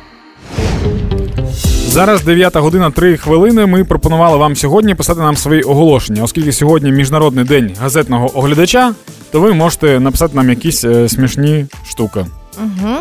Зараз 1.90 2.25
9 2.25 2.57
година 2.57 2.90
3 2.90 3.16
хвилини. 3.16 3.66
Ми 3.66 3.85
пропонували 3.85 4.37
вам 4.37 4.57
сьогодні 4.57 4.95
писати 4.95 5.21
нам 5.21 5.37
свої 5.37 5.62
оголошення, 5.62 6.23
оскільки 6.23 6.52
сьогодні 6.52 6.92
міжнародний 6.92 7.45
день 7.45 7.75
газетного 7.80 8.38
оглядача, 8.38 8.95
то 9.33 9.40
ви 9.40 9.52
можете 9.52 10.00
написати 10.00 10.37
нам 10.37 10.50
якісь 10.50 10.85
е, 10.85 11.09
смішні 11.09 11.66
штуки. 11.88 12.26
Угу. 12.59 12.97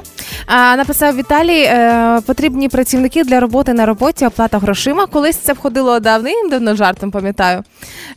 А, 0.45 0.75
написав 0.75 1.15
Віталій, 1.15 1.61
е, 1.63 2.21
потрібні 2.25 2.69
працівники 2.69 3.23
для 3.23 3.39
роботи 3.39 3.73
на 3.73 3.85
роботі, 3.85 4.25
оплата 4.25 4.57
грошима. 4.59 5.05
Колись 5.05 5.35
це 5.37 5.53
входило 5.53 5.99
давним-давно 5.99 6.75
жартом, 6.75 7.11
пам'ятаю, 7.11 7.63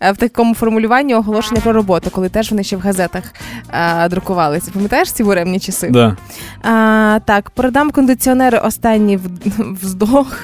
е, 0.00 0.12
в 0.12 0.16
такому 0.16 0.54
формулюванні 0.54 1.14
оголошення 1.14 1.60
про 1.60 1.72
роботу, 1.72 2.10
коли 2.10 2.28
теж 2.28 2.50
вони 2.50 2.64
ще 2.64 2.76
в 2.76 2.80
газетах 2.80 3.22
е, 3.70 4.08
друкувалися. 4.08 4.70
Пам'ятаєш 4.74 5.12
ці 5.12 5.24
буремні 5.24 5.60
часи? 5.60 5.88
Да. 5.90 6.16
А, 6.62 7.18
так, 7.24 7.50
продам 7.50 7.90
кондиціонери 7.90 8.58
останній 8.58 9.16
в- 9.16 9.76
вздох. 9.82 10.36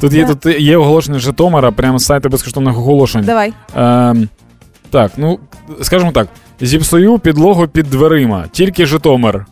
Тут 0.00 0.12
є 0.12 0.26
тут 0.26 0.46
є 0.60 0.76
оголошення 0.76 1.18
Житомира, 1.18 1.70
прямо 1.72 1.98
з 1.98 2.04
сайту 2.04 2.28
безкоштовних 2.28 2.78
оголошень. 2.78 3.24
Давай. 3.24 3.52
Ем, 3.76 4.28
так, 4.90 5.12
ну 5.16 5.38
скажімо 5.82 6.12
так, 6.12 6.28
зіпсую 6.60 7.18
підлогу 7.18 7.66
під 7.68 7.86
дверима, 7.90 8.44
тільки 8.52 8.86
Житомир. 8.86 9.46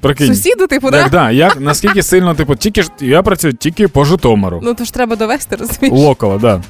Прикинь. 0.00 0.26
Сусіду, 0.26 0.66
типу, 0.66 0.90
Так, 0.90 1.10
да? 1.10 1.18
да, 1.18 1.30
як 1.30 1.60
наскільки 1.60 2.02
сильно, 2.02 2.34
типу, 2.34 2.56
тільки 2.56 2.82
ж 2.82 2.88
я 3.00 3.22
працюю 3.22 3.54
тільки 3.54 3.88
по 3.88 4.04
Житомиру. 4.04 4.60
Ну 4.62 4.74
то 4.74 4.84
ж 4.84 4.94
треба 4.94 5.16
довести, 5.16 5.56
розумієш? 5.56 6.00
Локала, 6.04 6.38
да. 6.38 6.60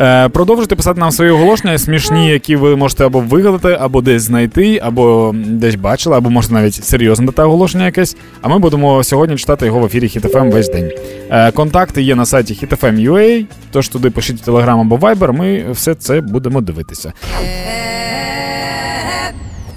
Е, 0.00 0.28
продовжуйте 0.28 0.76
писати 0.76 1.00
нам 1.00 1.10
свої 1.10 1.30
оголошення, 1.30 1.78
смішні, 1.78 2.28
які 2.28 2.56
ви 2.56 2.76
можете 2.76 3.06
або 3.06 3.20
вигадати, 3.20 3.76
або 3.80 4.00
десь 4.00 4.22
знайти, 4.22 4.80
або 4.82 5.34
десь 5.34 5.74
бачили, 5.74 6.16
або 6.16 6.30
можете 6.30 6.54
навіть 6.54 6.74
серйозне 6.74 7.26
дати 7.26 7.42
оголошення 7.42 7.84
якесь. 7.84 8.16
А 8.42 8.48
ми 8.48 8.58
будемо 8.58 9.04
сьогодні 9.04 9.36
читати 9.36 9.66
його 9.66 9.80
в 9.80 9.84
ефірі 9.84 10.06
HitFM 10.06 10.50
весь 10.50 10.68
день. 10.68 10.90
Е, 11.30 11.52
контакти 11.52 12.02
є 12.02 12.14
на 12.14 12.26
сайті 12.26 12.66
HitFM.ua, 12.66 13.44
тож 13.70 13.88
туди 13.88 14.10
пишіть 14.10 14.48
Telegram 14.48 14.80
або 14.80 14.96
Viber, 14.96 15.32
ми 15.32 15.64
все 15.72 15.94
це 15.94 16.20
будемо 16.20 16.60
дивитися. 16.60 17.12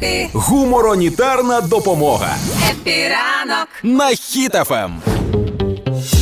Happy, 0.06 0.30
Гуморонітарна 0.34 1.62
допомога 1.62 2.36
Happy 2.72 3.15
ранок. 3.15 3.68
на 3.84 4.10
Ем. 4.10 4.16
Хіт-ФМ. 4.16 4.90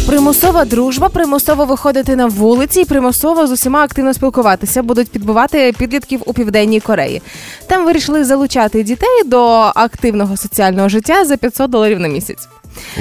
Примусова 0.07 0.65
дружба, 0.65 1.09
примусово 1.09 1.65
виходити 1.65 2.15
на 2.15 2.25
вулиці 2.25 2.81
і 2.81 2.85
примусово 2.85 3.47
з 3.47 3.51
усіма 3.51 3.83
активно 3.83 4.13
спілкуватися. 4.13 4.83
Будуть 4.83 5.11
підбивати 5.11 5.73
підлітків 5.77 6.21
у 6.25 6.33
південній 6.33 6.79
Кореї. 6.79 7.21
Там 7.67 7.85
вирішили 7.85 8.25
залучати 8.25 8.83
дітей 8.83 9.23
до 9.25 9.41
активного 9.75 10.37
соціального 10.37 10.89
життя 10.89 11.25
за 11.25 11.37
500 11.37 11.71
доларів 11.71 11.99
на 11.99 12.07
місяць. 12.07 12.47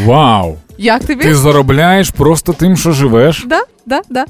Вау! 0.04 0.56
Як 0.78 1.04
тобі? 1.04 1.24
Ти 1.24 1.34
заробляєш 1.34 2.10
просто 2.10 2.52
тим, 2.52 2.76
що 2.76 2.92
живеш. 2.92 3.44
Да? 3.46 3.60
Да, 3.86 4.00
да. 4.10 4.24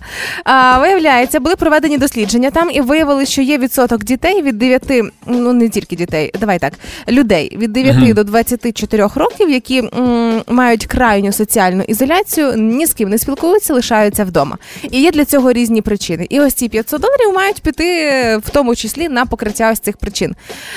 А, 0.45 0.79
виявляється, 0.79 1.41
були 1.41 1.57
проведені 1.57 1.99
дослідження 1.99 2.51
там 2.51 2.71
і 2.71 2.81
виявили, 2.81 3.27
що 3.27 3.43
є 3.43 3.59
відсоток 3.59 4.05
дітей 4.05 4.43
від 4.43 4.59
9, 4.59 4.83
ну 5.27 5.53
не 5.53 5.69
тільки 5.69 5.97
дітей, 5.97 6.33
давай 6.41 6.59
так, 6.59 6.73
людей 7.09 7.57
від 7.61 7.73
9 7.73 7.97
Мгм. 7.97 8.13
до 8.13 8.25
24 8.25 9.09
років, 9.15 9.51
які 9.51 9.79
м, 9.79 10.43
мають 10.49 10.87
крайню 10.87 11.33
соціальну 11.33 11.83
ізоляцію, 11.83 12.53
ні 12.57 12.87
з 12.87 12.95
ким 12.95 13.09
не 13.09 13.19
спілкуються, 13.19 13.75
лишаються 13.75 14.25
вдома. 14.25 14.59
І 14.91 15.01
є 15.03 15.11
для 15.11 15.25
цього 15.25 15.53
різні 15.53 15.83
причини. 15.83 16.27
І 16.31 16.41
ось 16.41 16.55
ці 16.55 16.69
500 16.69 17.01
доларів 17.01 17.33
мають 17.37 17.61
піти 17.63 17.99
е, 18.13 18.37
в 18.37 18.51
тому 18.51 18.75
числі 18.77 19.09
на 19.09 19.27
покриття 19.27 19.71
ось 19.73 19.79
цих 19.81 19.97
причин. 19.97 20.35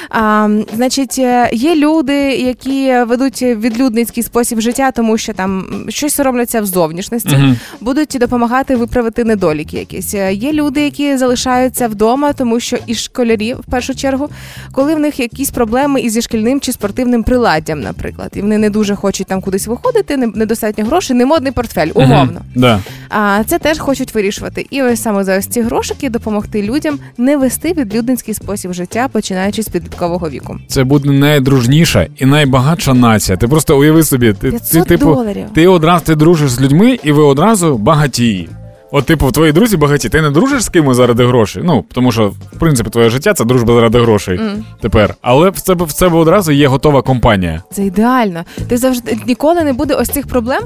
А, 0.10 0.50
значить, 0.74 1.16
е, 1.20 1.50
є 1.54 1.76
люди, 1.76 2.16
які 2.36 2.94
ведуть 3.04 3.42
відлюдницький 3.42 4.24
спосіб 4.24 4.60
життя, 4.60 4.92
тому 4.92 5.18
що 5.18 5.34
там 5.34 5.66
щось 5.90 6.14
соромляться 6.16 6.62
в 6.62 6.66
зовнішності 6.66 7.36
Мгм. 7.36 7.58
будуть 7.82 8.18
допомагати 8.20 8.65
виправити 8.74 9.24
недоліки 9.24 9.78
якісь. 9.78 10.14
Е, 10.14 10.34
Є 10.34 10.54
люди, 10.54 10.82
які 10.82 11.18
залишаються 11.18 11.88
вдома, 11.88 12.34
тому 12.34 12.60
що 12.60 12.78
і 12.88 12.96
школярі, 12.96 13.54
в 13.54 13.72
першу 13.72 13.96
чергу, 13.96 14.30
коли 14.72 14.96
в 14.96 15.00
них 15.00 15.20
якісь 15.20 15.52
проблеми 15.52 16.02
із 16.02 16.14
зі 16.14 16.22
шкільним 16.22 16.60
чи 16.60 16.72
спортивним 16.72 17.24
приладдям, 17.24 17.80
наприклад, 17.80 18.32
і 18.36 18.42
вони 18.42 18.58
не 18.58 18.70
дуже 18.70 18.96
хочуть 18.96 19.28
там 19.28 19.42
кудись 19.42 19.68
виходити, 19.68 20.18
недостатньо 20.18 20.86
грошей, 20.86 21.16
не 21.16 21.26
модний 21.26 21.52
портфель, 21.52 21.88
умовно. 21.94 22.24
Мгм. 22.26 22.42
Да. 22.56 22.80
А 23.10 23.44
це 23.46 23.60
теж 23.60 23.80
хочуть 23.80 24.16
вирішувати. 24.16 24.68
І 24.70 24.84
ось 24.84 25.02
саме 25.02 25.24
за 25.24 25.38
ось 25.38 25.48
ці 25.48 25.62
грошики 25.62 26.10
допомогти 26.10 26.64
людям 26.64 27.00
не 27.18 27.38
вести 27.38 27.74
відлюдницький 27.74 28.34
спосіб 28.34 28.74
життя, 28.74 29.08
починаючи 29.12 29.64
з 29.64 29.68
підліткового 29.68 30.30
віку. 30.30 30.58
Це 30.68 30.84
буде 30.84 31.10
найдружніша 31.12 32.08
і 32.18 32.26
найбагатша 32.26 32.94
нація. 32.94 33.38
Ти 33.38 33.48
просто 33.48 33.80
уяви 33.80 34.04
собі, 34.04 34.34
ти, 34.34 34.52
ти 34.52 34.82
типу, 34.82 35.06
доларів. 35.06 35.46
ти 35.54 35.68
одразу 35.68 36.06
ти 36.06 36.16
дружиш 36.16 36.52
з 36.52 36.62
людьми, 36.62 37.00
і 37.04 37.12
ви 37.12 37.24
одразу 37.24 37.78
багатії. 37.78 38.50
От, 38.98 39.06
типу, 39.06 39.32
твої 39.32 39.52
друзі 39.52 39.78
багаті, 39.78 39.98
ти 39.98 40.22
не 40.22 40.30
дружиш 40.32 40.64
з 40.64 40.70
кимось 40.70 40.98
заради 40.98 41.26
грошей. 41.26 41.64
Ну, 41.66 41.86
тому 41.92 42.12
що, 42.12 42.28
в 42.28 42.60
принципі, 42.60 42.90
твоє 42.90 43.10
життя 43.10 43.34
це 43.34 43.46
дружба 43.46 43.74
заради 43.74 44.00
грошей 44.00 44.40
тепер. 44.82 45.16
Але 45.22 45.50
в 45.50 45.62
тебе 45.62 45.86
в 45.86 45.94
тебе 45.94 46.18
одразу 46.18 46.52
є 46.52 46.68
готова 46.68 47.02
компанія. 47.02 47.64
Це 47.72 47.86
ідеально. 47.86 48.44
Ти 48.68 48.78
завжди 48.78 49.18
ніколи 49.28 49.64
не 49.64 49.74
буде 49.74 49.94
ось 49.94 50.10
цих 50.10 50.28
проблем. 50.28 50.64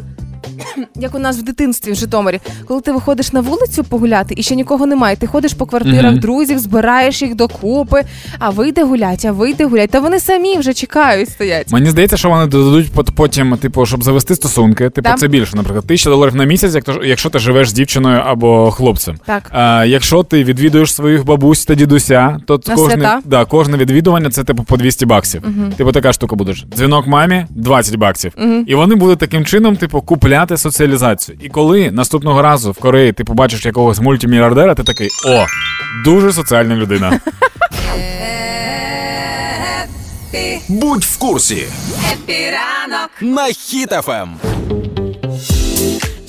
Як 0.96 1.16
у 1.16 1.20
нас 1.20 1.38
в 1.40 1.42
дитинстві 1.44 1.92
в 1.92 1.96
Житомирі, 1.96 2.40
коли 2.68 2.82
ти 2.82 2.92
виходиш 2.92 3.34
на 3.34 3.42
вулицю 3.42 3.84
погуляти 3.84 4.34
і 4.38 4.44
ще 4.44 4.56
нікого 4.56 4.86
немає, 4.86 5.16
ти 5.16 5.28
ходиш 5.28 5.54
по 5.54 5.66
квартирах 5.66 6.12
Мгм. 6.12 6.20
друзів, 6.20 6.60
збираєш 6.60 7.22
їх 7.22 7.36
докупи, 7.36 8.02
а 8.40 8.50
вийде 8.50 8.84
гулять, 8.84 9.26
а 9.26 9.32
вийде 9.32 9.66
гулять. 9.66 9.90
Та 9.90 10.00
вони 10.00 10.20
самі 10.20 10.58
вже 10.58 10.74
чекають, 10.74 11.30
стоять. 11.30 11.72
Мені 11.72 11.90
здається, 11.90 12.18
що 12.18 12.30
вони 12.30 12.46
додадуть 12.48 12.92
потім, 13.16 13.58
типу, 13.58 13.86
щоб 13.86 14.04
завести 14.04 14.36
стосунки. 14.36 14.90
Типу, 14.90 15.10
Так. 15.10 15.20
це 15.20 15.28
більше, 15.28 15.56
наприклад, 15.56 15.88
тисяча 15.88 16.10
доларів 16.10 16.36
на 16.36 16.44
місяць, 16.44 16.76
як 16.76 16.84
то- 16.84 17.04
якщо 17.04 17.30
ти 17.30 17.40
живеш 17.40 17.70
з 17.70 17.74
дівчиною 17.74 18.22
або 18.26 18.72
хлопцем. 18.72 19.16
Так. 19.26 19.44
А, 19.52 19.86
якщо 19.86 20.24
ти 20.24 20.44
відвідуєш 20.44 20.94
своїх 20.94 21.26
бабусь 21.26 21.66
та 21.66 21.76
дідуся, 21.76 22.38
то 22.48 22.60
На 22.68 22.76
кожне, 22.76 22.94
свята? 22.94 23.22
да, 23.26 23.46
кожне 23.46 23.78
відвідування 23.78 24.30
це 24.30 24.44
типу 24.44 24.64
по 24.64 24.78
200 24.78 25.06
баксів. 25.06 25.44
Типу 25.78 25.92
така 25.92 26.14
штука 26.14 26.36
будеш. 26.36 26.66
Дзвінок 26.76 27.08
мамі 27.08 27.46
20 27.50 27.96
баксів. 27.96 28.34
І 28.68 28.76
вони 28.76 28.96
будуть 28.96 29.20
таким 29.20 29.46
чином, 29.46 29.76
типу, 29.76 30.02
купляти 30.02 30.49
соціалізацію. 30.58 31.38
І 31.42 31.50
коли 31.50 31.92
наступного 31.92 32.42
разу 32.42 32.72
в 32.72 32.80
Кореї 32.80 33.12
ти 33.14 33.24
побачиш 33.24 33.66
якогось 33.66 34.00
мультимільярдера, 34.00 34.76
ти 34.76 34.84
такий 34.84 35.10
о, 35.28 35.46
дуже 36.04 36.34
соціальна 36.34 36.76
людина. 36.76 37.20
Будь 40.70 41.04
в 41.04 41.18
курсі 41.18 41.68
епіранок. 42.14 43.10
на 43.22 43.48
Ем. 44.22 44.49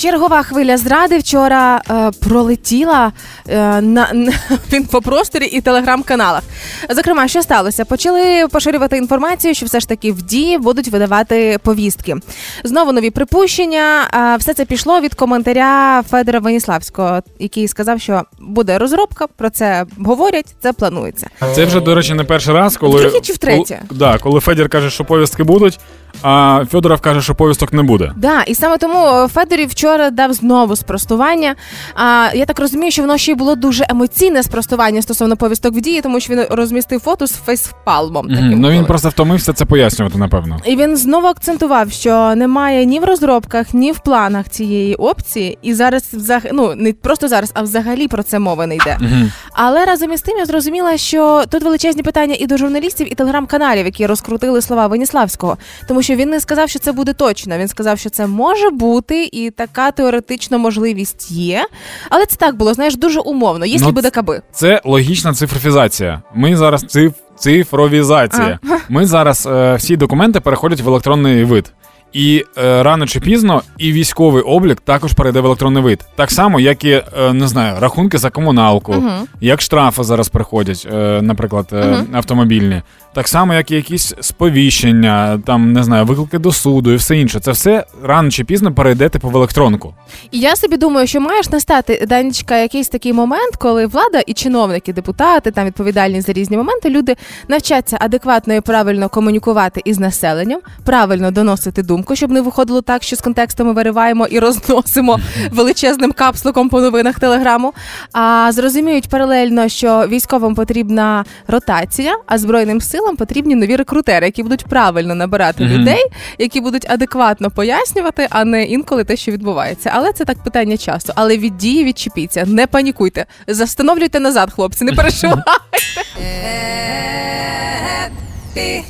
Чергова 0.00 0.42
хвиля 0.42 0.76
зради 0.76 1.18
вчора 1.18 1.82
е, 1.90 2.10
пролетіла 2.20 3.12
е, 3.48 3.80
на, 3.80 4.08
на 4.12 4.32
він 4.72 4.84
по 4.84 5.02
просторі 5.02 5.44
і 5.44 5.60
телеграм-каналах. 5.60 6.42
Зокрема, 6.90 7.28
що 7.28 7.42
сталося? 7.42 7.84
Почали 7.84 8.48
поширювати 8.48 8.96
інформацію, 8.96 9.54
що 9.54 9.66
все 9.66 9.80
ж 9.80 9.88
таки 9.88 10.12
в 10.12 10.22
дії 10.22 10.58
будуть 10.58 10.88
видавати 10.88 11.58
повістки. 11.62 12.16
Знову 12.64 12.92
нові 12.92 13.10
припущення. 13.10 14.08
А 14.10 14.36
все 14.36 14.54
це 14.54 14.64
пішло 14.64 15.00
від 15.00 15.14
коментаря 15.14 16.02
Федора 16.10 16.38
Веніславського, 16.38 17.22
який 17.38 17.68
сказав, 17.68 18.00
що 18.00 18.22
буде 18.40 18.78
розробка. 18.78 19.26
Про 19.26 19.50
це 19.50 19.86
говорять, 19.98 20.54
це 20.62 20.72
планується. 20.72 21.26
Це 21.54 21.64
вже, 21.64 21.80
до 21.80 21.94
речі, 21.94 22.14
не 22.14 22.24
перший 22.24 22.54
раз, 22.54 22.76
коли. 22.76 22.98
Вдруге 22.98 23.20
чи 23.20 23.32
втретє? 23.32 23.82
Коли, 23.88 23.98
да, 23.98 24.18
коли 24.18 24.40
Федір 24.40 24.68
каже, 24.68 24.90
що 24.90 25.04
повістки 25.04 25.42
будуть, 25.42 25.80
а 26.22 26.64
Федоров 26.70 27.00
каже, 27.00 27.22
що 27.22 27.34
повісток 27.34 27.72
не 27.72 27.82
буде. 27.82 28.12
Да, 28.16 28.42
і 28.42 28.54
саме 28.54 28.78
тому 28.78 29.06
е, 29.06 29.28
Федорів 29.28 29.68
вчора 29.68 30.10
дав 30.10 30.32
знову 30.32 30.76
спростування. 30.76 31.54
А 31.94 32.28
я 32.34 32.44
так 32.44 32.60
розумію, 32.60 32.90
що 32.90 33.02
воно 33.02 33.18
ще 33.18 33.32
й 33.32 33.34
було 33.34 33.54
дуже 33.54 33.86
емоційне 33.88 34.42
спростування 34.42 35.02
стосовно 35.02 35.36
повісток 35.36 35.74
в 35.74 35.80
дії, 35.80 36.00
тому 36.00 36.20
що 36.20 36.32
він 36.32 36.46
розмістив 36.50 37.00
фото 37.00 37.26
з 37.26 37.32
фейспалмом. 37.32 38.28
Таким 38.28 38.60
Ну 38.60 38.70
він 38.70 38.84
просто 38.84 39.08
втомився 39.08 39.52
це 39.52 39.64
пояснювати, 39.64 40.18
напевно. 40.18 40.56
І 40.64 40.76
він 40.76 40.96
знову 40.96 41.26
акцентував, 41.26 41.92
що 41.92 42.34
немає 42.34 42.84
ні 42.84 43.00
в 43.00 43.04
розробках, 43.04 43.74
ні 43.74 43.92
в 43.92 43.98
планах 43.98 44.48
цієї 44.48 44.94
опції. 44.94 45.58
І 45.62 45.74
зараз 45.74 46.02
взаг... 46.12 46.42
ну 46.52 46.74
не 46.74 46.92
просто 46.92 47.28
зараз, 47.28 47.50
а 47.54 47.62
взагалі 47.62 48.08
про 48.08 48.22
це 48.22 48.38
мова 48.38 48.66
не 48.66 48.74
йде. 48.74 48.96
Мгм. 49.00 49.32
Але 49.52 49.84
разом 49.84 50.12
із 50.12 50.22
тим 50.22 50.38
я 50.38 50.46
зрозуміла, 50.46 50.96
що 50.96 51.44
тут 51.48 51.62
величезні 51.62 52.02
питання 52.02 52.36
і 52.38 52.46
до 52.46 52.56
журналістів, 52.56 53.12
і 53.12 53.14
телеграм-каналів, 53.14 53.84
які 53.84 54.06
розкрутили 54.06 54.62
слова 54.62 54.86
Веніславського, 54.86 55.56
тому 55.88 55.99
що 56.02 56.14
він 56.14 56.30
не 56.30 56.40
сказав, 56.40 56.68
що 56.68 56.78
це 56.78 56.92
буде 56.92 57.12
точно. 57.12 57.58
Він 57.58 57.68
сказав, 57.68 57.98
що 57.98 58.10
це 58.10 58.26
може 58.26 58.70
бути, 58.70 59.28
і 59.32 59.50
така 59.50 59.90
теоретична 59.90 60.58
можливість 60.58 61.30
є. 61.30 61.66
Але 62.10 62.26
це 62.26 62.36
так 62.36 62.56
було, 62.56 62.74
знаєш, 62.74 62.96
дуже 62.96 63.20
умовно. 63.20 63.66
Якщо 63.66 63.88
Ну, 63.88 63.94
буде 63.94 64.10
каби. 64.10 64.42
Це 64.52 64.80
логічна 64.84 65.34
цифрофізація. 65.34 66.22
Ми 66.34 66.56
зараз 66.56 66.82
циф... 66.82 67.12
цифровізація. 67.38 68.58
Ми 68.88 69.06
зараз 69.06 69.46
е, 69.50 69.74
всі 69.74 69.96
документи 69.96 70.40
переходять 70.40 70.80
в 70.80 70.88
електронний 70.88 71.44
вид. 71.44 71.72
І 72.12 72.44
е, 72.58 72.82
рано 72.82 73.06
чи 73.06 73.20
пізно 73.20 73.62
і 73.78 73.92
військовий 73.92 74.42
облік 74.42 74.80
також 74.80 75.12
перейде 75.12 75.40
в 75.40 75.46
електронний 75.46 75.82
вид. 75.82 76.04
Так 76.16 76.30
само, 76.30 76.60
як 76.60 76.84
і 76.84 76.90
е, 76.90 77.32
не 77.32 77.48
знаю, 77.48 77.76
рахунки 77.80 78.18
за 78.18 78.30
комуналку, 78.30 79.04
як 79.40 79.60
штрафи 79.60 80.02
зараз 80.04 80.28
приходять, 80.28 80.88
е, 80.92 81.22
наприклад, 81.22 81.66
е, 81.72 82.04
автомобільні. 82.12 82.82
Так 83.12 83.28
само, 83.28 83.54
як 83.54 83.70
і 83.70 83.74
якісь 83.74 84.14
сповіщення, 84.20 85.40
там 85.46 85.72
не 85.72 85.82
знаю, 85.84 86.04
виклики 86.04 86.38
до 86.38 86.52
суду 86.52 86.92
і 86.92 86.96
все 86.96 87.16
інше. 87.16 87.40
Це 87.40 87.52
все 87.52 87.84
рано 88.02 88.30
чи 88.30 88.44
пізно 88.44 88.74
перейде 88.74 89.08
типу 89.08 89.28
в 89.28 89.36
електронку. 89.36 89.94
І 90.30 90.38
я 90.38 90.56
собі 90.56 90.76
думаю, 90.76 91.06
що 91.06 91.20
маєш 91.20 91.50
настати 91.50 92.06
Данечка, 92.08 92.56
якийсь 92.56 92.88
такий 92.88 93.12
момент, 93.12 93.56
коли 93.56 93.86
влада 93.86 94.20
і 94.26 94.32
чиновники, 94.32 94.92
депутати, 94.92 95.50
там 95.50 95.66
відповідальні 95.66 96.20
за 96.20 96.32
різні 96.32 96.56
моменти, 96.56 96.90
люди 96.90 97.16
навчаться 97.48 97.96
адекватно 98.00 98.54
і 98.54 98.60
правильно 98.60 99.08
комунікувати 99.08 99.82
із 99.84 99.98
населенням, 99.98 100.60
правильно 100.84 101.30
доносити 101.30 101.82
думку, 101.82 102.16
щоб 102.16 102.30
не 102.30 102.40
виходило 102.40 102.82
так, 102.82 103.02
що 103.02 103.16
з 103.16 103.20
контексту 103.20 103.64
ми 103.64 103.72
вириваємо 103.72 104.26
і 104.26 104.38
розносимо 104.38 105.20
величезним 105.50 106.12
капслуком 106.12 106.68
по 106.68 106.80
новинах 106.80 107.20
телеграму. 107.20 107.72
А 108.12 108.50
зрозуміють 108.52 109.08
паралельно, 109.08 109.68
що 109.68 110.06
військовим 110.08 110.54
потрібна 110.54 111.24
ротація, 111.48 112.16
а 112.26 112.38
збройним 112.38 112.80
силам 112.80 112.99
потрібні 113.16 113.54
нові 113.54 113.76
рекрутери, 113.76 114.26
які 114.26 114.42
будуть 114.42 114.64
правильно 114.64 115.14
набирати 115.14 115.64
Мгм. 115.64 115.72
людей, 115.72 116.04
які 116.38 116.60
будуть 116.60 116.90
адекватно 116.90 117.50
пояснювати, 117.50 118.26
а 118.30 118.44
не 118.44 118.64
інколи 118.64 119.04
те, 119.04 119.16
що 119.16 119.32
відбувається. 119.32 119.90
Але 119.94 120.12
це 120.12 120.24
так 120.24 120.42
питання 120.42 120.76
часу. 120.76 121.12
Але 121.16 121.36
від 121.38 121.56
дії 121.56 121.84
відчепіться, 121.84 122.44
не 122.46 122.66
панікуйте. 122.66 123.26
Застановлюйте 123.46 124.20
назад, 124.20 124.52
хлопці, 124.52 124.84
не 124.84 124.92
переживайте. 124.92 125.42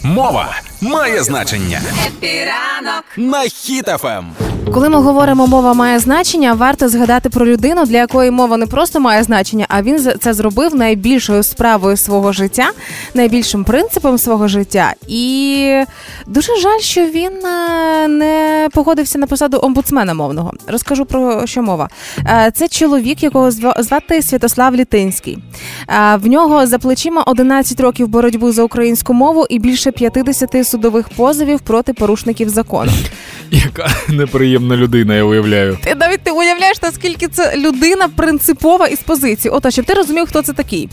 Мова 0.02 0.54
має 0.80 1.22
значення 1.22 1.80
епіранок. 2.06 3.04
на 3.16 3.44
Ем. 4.04 4.49
Коли 4.66 4.88
ми 4.88 5.00
говоримо, 5.00 5.46
мова 5.46 5.74
має 5.74 5.98
значення, 5.98 6.54
варто 6.54 6.88
згадати 6.88 7.28
про 7.28 7.46
людину, 7.46 7.84
для 7.86 7.96
якої 7.96 8.30
мова 8.30 8.56
не 8.56 8.66
просто 8.66 9.00
має 9.00 9.22
значення, 9.22 9.66
а 9.68 9.82
він 9.82 10.12
це 10.20 10.34
зробив 10.34 10.74
найбільшою 10.74 11.42
справою 11.42 11.96
свого 11.96 12.32
життя, 12.32 12.70
найбільшим 13.14 13.64
принципом 13.64 14.18
свого 14.18 14.48
життя. 14.48 14.94
І 15.08 15.82
дуже 16.26 16.56
жаль, 16.56 16.78
що 16.80 17.00
він 17.06 17.32
е, 17.46 18.08
не 18.08 18.68
погодився 18.74 19.18
на 19.18 19.26
посаду 19.26 19.58
омбудсмена 19.62 20.14
мовного. 20.14 20.52
Розкажу 20.66 21.04
про 21.04 21.46
що 21.46 21.62
мова. 21.62 21.88
Е, 22.18 22.52
Це 22.54 22.68
чоловік, 22.68 23.22
якого 23.22 23.50
звати 23.78 24.22
Святослав 24.22 24.74
Літинський. 24.76 25.38
Е, 25.88 26.16
В 26.16 26.26
нього 26.26 26.66
за 26.66 26.78
плечима 26.78 27.22
11 27.22 27.80
років 27.80 28.08
боротьби 28.08 28.52
за 28.52 28.62
українську 28.62 29.14
мову 29.14 29.46
і 29.50 29.58
більше 29.58 29.90
50 29.90 30.66
судових 30.68 31.08
позовів 31.08 31.60
проти 31.60 31.92
порушників 31.92 32.48
закону. 32.48 32.92
Яка 33.50 33.88
неприємна 34.08 34.49
приємна 34.50 34.76
людина, 34.76 35.14
я 35.14 35.24
уявляю. 35.24 35.78
Ти 35.84 35.94
навіть 35.94 36.26
не 36.26 36.32
уявляєш, 36.32 36.82
наскільки 36.82 37.28
це 37.28 37.56
людина 37.56 38.08
принципова 38.16 38.86
із 38.86 38.98
позиції. 38.98 39.52
Ото, 39.52 39.70
щоб 39.70 39.84
ти 39.84 39.94
розумів, 39.94 40.26
хто 40.26 40.42
це 40.42 40.52
такий. 40.52 40.88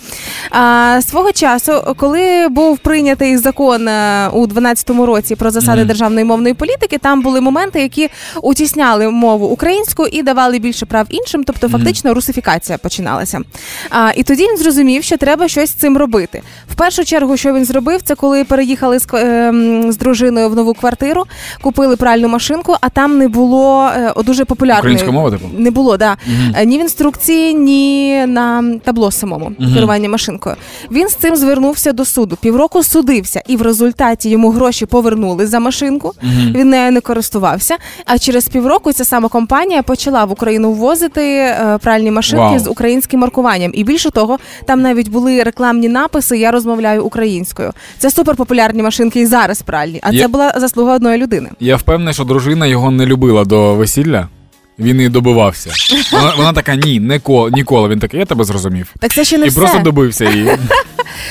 А, 0.52 1.00
свого 1.02 1.32
часу, 1.32 1.96
коли 1.98 2.48
був 2.50 2.78
прийнятий 2.78 3.38
закон 3.38 3.88
е, 3.88 4.30
у 4.34 4.48
12-му 4.48 5.06
році 5.06 5.36
про 5.36 5.52
засади 5.52 5.78
Мгм. 5.78 5.88
державної 5.88 6.26
мовної 6.26 6.54
політики, 6.54 6.98
там 6.98 7.22
були 7.22 7.41
моменти, 7.41 7.82
які 7.82 8.10
утісняли 8.41 9.10
мову 9.10 9.46
українську 9.46 10.08
і 10.08 10.24
давали 10.24 10.60
більше 10.60 10.86
прав 10.86 11.08
іншим, 11.10 11.43
тобто 11.43 11.70
фактично 11.70 12.13
русифікація 12.13 12.78
починалася. 12.78 13.41
А, 13.89 14.12
і 14.15 14.24
тоді 14.24 14.43
він 14.43 14.58
зрозумів, 14.58 15.04
що 15.04 15.17
треба 15.17 15.48
щось 15.48 15.70
з 15.70 15.74
цим 15.74 15.98
робити. 15.98 16.41
В 16.72 16.76
першу 16.76 17.06
чергу, 17.06 17.38
що 17.38 17.54
він 17.54 17.65
зробив, 17.65 18.02
це 18.02 18.15
коли 18.15 18.43
переїхали 18.43 19.00
з, 19.00 19.08
ем, 19.13 19.91
з 19.91 19.98
дружиною 19.98 20.50
в 20.50 20.56
нову 20.56 20.74
квартиру, 20.74 21.24
купили 21.62 21.96
пральну 21.96 22.28
машинку, 22.28 22.76
а 22.82 22.89
там 22.89 23.17
не 23.17 23.28
було 23.28 23.46
е, 23.55 24.12
о, 24.15 24.23
дуже 24.23 24.45
популярної 24.45 24.79
Українська 24.79 25.12
мова, 25.12 25.31
типу? 25.31 25.45
не 25.57 25.71
було, 25.71 25.97
да. 25.97 26.17
Е, 26.55 26.65
ні 26.65 26.77
в 26.77 26.81
інструкції, 26.81 27.53
ні 27.53 28.25
на 28.27 28.63
табло 28.83 29.12
самому 29.12 29.51
Мгм. 29.60 29.73
керування 29.73 30.10
машинкою. 30.10 30.55
Він 30.91 31.07
з 31.10 31.15
цим 31.15 31.36
звернувся 31.36 31.91
до 31.93 32.05
суду. 32.05 32.38
Півроку 32.41 32.83
судився, 32.83 33.41
і 33.47 33.55
в 33.57 33.62
результаті 33.62 34.29
йому 34.29 34.49
гроші 34.49 34.86
повернули 34.86 35.47
за 35.47 35.60
машинку. 35.60 36.13
Він 36.55 36.69
нею 36.69 36.91
не 36.91 37.01
користувався. 37.01 37.75
А 38.05 38.17
через 38.17 38.47
півроку 38.47 38.91
ця 38.93 39.05
сама 39.05 39.29
компанія 39.29 39.83
почала 39.83 40.25
в 40.25 40.31
Україну 40.31 40.71
ввозити 40.71 41.21
е, 41.21 41.77
пральні 41.81 42.12
машинки 42.12 42.43
Вау. 42.45 42.60
з 42.60 42.67
українським 42.67 43.19
маркуванням. 43.19 43.71
І 43.73 43.83
більше 43.83 44.12
того, 44.12 44.38
там 44.65 44.81
навіть 44.81 45.10
були 45.10 45.43
рекламні 45.43 45.89
написи 45.89 46.38
Я 46.38 46.51
розмовляю 46.51 47.05
українською. 47.05 47.71
Це 47.97 48.10
суперпопулярні 48.12 48.83
машинки 48.83 49.19
і 49.21 49.25
зараз 49.25 49.62
пральні. 49.62 49.99
А 50.03 50.12
Я- 50.12 50.21
це 50.21 50.27
була 50.27 50.53
заслуга 50.57 50.95
одної 50.95 51.17
людини. 51.17 51.49
Я 51.60 51.75
впевнений, 51.75 52.13
що 52.13 52.23
дружина 52.23 52.65
його 52.67 52.91
не 52.91 53.05
любила 53.05 53.37
до 53.45 53.76
весілля. 53.76 54.28
Він 54.80 55.02
і 55.02 55.10
добивався. 55.10 55.71
Вона, 56.13 56.34
вона 56.38 56.54
така: 56.54 56.76
ні, 56.76 57.00
не 57.00 57.19
ко, 57.19 57.50
ніколи. 57.50 57.89
Він 57.89 58.00
такий, 58.00 58.19
я 58.19 58.26
тебе 58.26 58.43
зрозумів. 58.43 58.93
Так 59.00 59.13
це 59.13 59.26
ще 59.26 59.38
не 59.38 59.45
і 59.45 59.50
все. 59.50 59.60
просто 59.60 59.80
добився 59.80 60.30
її. 60.30 60.45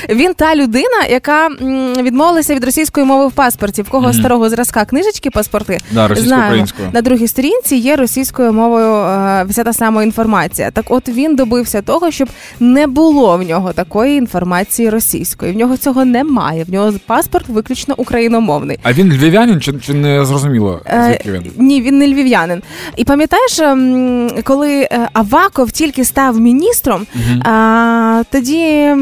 Він 0.09 0.35
та 0.35 0.55
людина, 0.57 1.05
яка 1.11 1.47
м, 1.47 1.95
відмовилася 2.03 2.55
від 2.55 2.65
російської 2.65 3.07
мови 3.07 3.27
в 3.27 3.33
паспорті. 3.33 3.83
В 3.83 3.89
кого 3.91 4.09
Мгм. 4.09 4.13
старого 4.19 4.49
зразка 4.51 4.85
книжечки, 4.85 5.31
паспорти 5.31 5.79
Да, 5.91 5.93
знаємо. 5.93 6.09
російсько-українською. 6.09 6.89
на 6.93 7.03
другій 7.03 7.29
сторінці 7.29 7.77
є 7.77 7.97
російською 7.97 8.53
мовою 8.53 8.95
е, 8.95 9.45
вся 9.49 9.65
та 9.65 9.73
сама 9.73 10.03
інформація. 10.03 10.71
Так, 10.71 10.85
от 10.89 11.09
він 11.09 11.37
добився 11.37 11.83
того, 11.83 12.11
щоб 12.11 12.29
не 12.61 12.87
було 12.87 13.37
в 13.37 13.43
нього 13.43 13.73
такої 13.73 14.17
інформації 14.19 14.91
російської. 14.91 15.53
В 15.53 15.57
нього 15.57 15.77
цього 15.77 16.05
немає. 16.05 16.65
В 16.65 16.71
нього 16.73 16.93
паспорт 17.07 17.49
виключно 17.49 17.95
україномовний. 17.99 18.79
А 18.83 18.93
він 18.93 19.13
львів'янин 19.13 19.61
чи, 19.61 19.73
чи 19.73 19.95
не 19.95 20.25
зрозуміло, 20.25 20.81
Е, 20.87 21.05
звідки 21.09 21.33
він? 21.33 21.53
Ні, 21.67 21.83
він 21.83 21.99
не 21.99 22.09
львів'янин. 22.09 22.63
І 22.97 23.05
пам'ятаєш, 23.05 23.59
ем, 23.59 24.31
коли 24.45 24.81
е, 24.93 25.09
Аваков 25.13 25.71
тільки 25.71 26.05
став 26.05 26.41
міністром, 26.41 27.07
а, 27.45 28.23
тоді. 28.31 28.95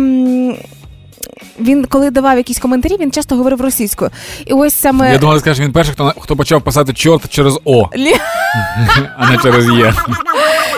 Він 1.61 1.85
коли 1.85 2.11
давав 2.11 2.37
якісь 2.37 2.59
коментарі, 2.59 2.97
він 3.01 3.11
часто 3.13 3.37
говорив 3.37 3.61
російською. 3.61 4.11
І 4.47 4.53
ось 4.53 4.75
саме 4.75 5.13
Я 5.13 5.19
думав, 5.19 5.41
скажеш, 5.41 5.65
він 5.65 5.73
перший, 5.73 5.95
хто, 5.95 6.13
хто 6.19 6.37
почав 6.37 6.63
писати 6.63 6.93
чорт 6.93 7.29
через 7.29 7.59
О, 7.65 7.89
а 9.19 9.31
не 9.31 9.39
через 9.39 9.69
Є. 9.69 9.93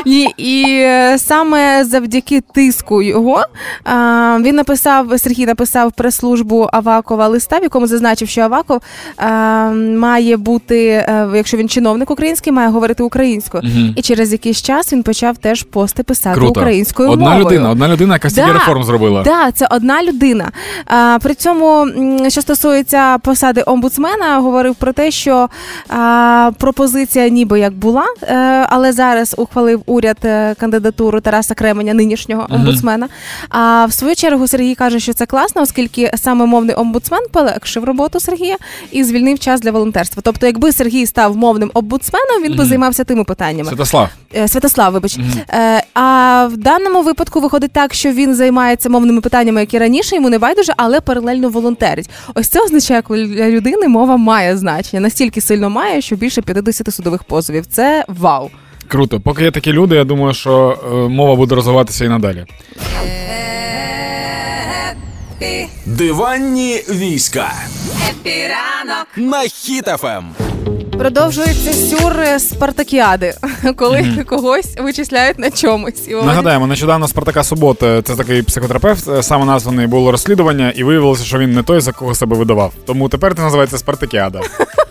І, 0.05 0.29
і 0.37 0.81
е, 0.81 1.19
саме 1.19 1.85
завдяки 1.85 2.41
тиску 2.41 3.03
його 3.03 3.45
а, 3.85 4.39
він 4.41 4.55
написав 4.57 5.21
Сергій 5.21 5.47
написав 5.47 5.93
прес-службу 5.93 6.69
Авакова 6.73 7.29
листа, 7.29 7.59
в 7.59 7.62
якому 7.62 7.87
зазначив, 7.87 8.29
що 8.29 8.41
Аваков 8.41 8.81
а, 9.17 9.31
має 9.99 10.37
бути, 10.37 10.87
е, 10.89 11.29
якщо 11.35 11.57
він 11.57 11.69
чиновник 11.69 12.11
український, 12.11 12.53
має 12.53 12.69
говорити 12.69 13.03
українською. 13.03 13.62
Мгм. 13.67 13.93
І 13.97 14.03
через 14.03 14.33
якийсь 14.33 14.62
час 14.62 14.93
він 14.93 15.03
почав 15.03 15.39
теж 15.39 15.62
пости 15.62 16.03
писати 16.03 16.35
Круто. 16.41 16.61
українською 16.61 17.11
Одна 17.11 17.25
мовою. 17.25 17.45
людина, 17.45 17.71
одна 17.71 17.89
людина, 17.89 18.15
яка 18.15 18.31
стільки 18.31 18.49
Да. 18.49 18.55
реформ 18.55 18.85
зробила. 18.85 19.23
Так, 19.23 19.55
це 19.55 19.67
одна 19.71 20.03
людина. 20.03 20.51
При 21.23 21.35
цьому, 21.35 21.87
що 22.29 22.43
стосується 22.43 23.19
посади 23.19 23.63
омбудсмена, 23.67 24.39
говорив 24.39 24.75
про 24.75 24.93
те, 24.93 25.11
що 25.11 25.49
пропозиція 26.59 27.29
ніби 27.29 27.61
як 27.61 27.73
була, 27.73 28.05
е, 28.23 28.35
але 28.69 28.93
зараз 28.93 29.35
ухвалив 29.39 29.83
уряд 29.87 30.17
е, 30.25 30.55
кандидатуру 30.55 31.21
Тараса 31.21 31.55
Кременя, 31.55 31.95
нинішнього 31.95 32.47
омбудсмена. 32.51 33.09
А 33.49 33.87
в 33.87 33.93
свою 33.93 34.15
чергу 34.15 34.49
Сергій 34.49 34.75
каже, 34.75 35.01
що 35.01 35.13
це 35.13 35.27
класно, 35.27 35.63
оскільки 35.63 36.11
саме 36.15 36.47
мовний 36.47 36.77
омбудсмен 36.77 37.21
полегшив 37.33 37.85
роботу 37.85 38.21
Сергія 38.21 38.57
і 38.91 39.05
звільнив 39.05 39.39
час 39.39 39.61
для 39.61 39.71
волонтерства. 39.71 40.23
Тобто, 40.25 40.47
якби 40.47 40.73
Сергій 40.73 41.07
став 41.07 41.37
мовним 41.37 41.71
омбудсменом, 41.75 42.43
він 42.43 42.57
би 42.57 42.65
займався 42.65 43.05
тими 43.05 43.25
питаннями. 43.25 43.69
Святослав. 43.69 44.09
Е, 44.37 44.49
Святослав, 44.49 44.93
вибач. 44.93 45.19
А 45.95 46.49
в 46.53 46.57
даному 46.57 47.03
випадку 47.03 47.41
виходить 47.41 47.73
так, 47.73 47.95
що 47.95 48.11
він 48.11 48.35
займається 48.35 48.89
мовними 48.89 49.21
питаннями, 49.21 49.61
які 49.61 49.79
раніше 49.79 50.15
йому 50.17 50.31
не 50.31 50.39
байдуже, 50.39 50.56
але 50.77 51.01
паралельно 51.01 51.49
волонтерить. 51.49 52.11
Ось 52.35 52.49
це 52.49 52.64
означає, 52.64 53.03
коли 53.03 53.27
для 53.27 53.49
людини 53.49 53.88
мова 53.88 54.16
має 54.16 54.57
значення. 54.57 55.01
Настільки 55.01 55.40
сильно 55.40 55.71
має, 55.71 56.01
що 56.01 56.16
більше 56.16 56.42
50 56.42 56.95
судових 56.95 57.25
позовів. 57.25 57.66
Це 57.66 58.05
вау. 58.09 58.51
Круто. 58.88 59.21
Поки 59.21 59.45
є 59.45 59.51
такі 59.51 59.73
люди, 59.73 59.97
я 59.97 60.05
думаю, 60.05 60.35
що 60.35 60.79
е, 60.92 61.09
мова 61.09 61.35
буде 61.37 61.55
розвиватися 61.55 62.05
і 62.05 62.09
надалі. 62.09 62.45
Happy, 65.37 65.69
Диванні 65.87 66.83
війська 66.88 67.53
Happy 68.11 68.54
ранок. 68.54 69.07
на 69.16 69.40
Хіт-ФМ. 69.41 70.25
Продовжується 70.99 71.72
сюр 71.72 72.16
Спартакіади, 72.38 73.35
коли 73.77 74.25
когось 74.27 74.77
вичисляють 74.79 75.38
на 75.38 75.51
чомусь. 75.51 76.09
І 76.09 76.14
Нагадаємо, 76.14 76.66
нещодавно 76.66 77.09
Спартака 77.09 77.44
Субот, 77.44 77.83
е, 77.83 78.03
це 78.03 78.16
такий 78.16 78.42
психотерапевт, 78.42 79.09
е, 79.09 79.22
саме 79.22 79.44
названий 79.44 79.87
було 79.87 80.12
розслідування, 80.12 80.70
і 80.77 80.85
виявилося, 80.85 81.25
що 81.25 81.38
він 81.38 81.53
не 81.53 81.62
той, 81.62 81.81
за 81.81 81.92
кого 81.92 82.14
себе 82.14 82.37
видавав. 82.37 82.72
Тому 82.87 83.09
тепер 83.09 83.35
це 83.35 83.42
називається 83.42 83.79
Спартакіада. 83.79 84.40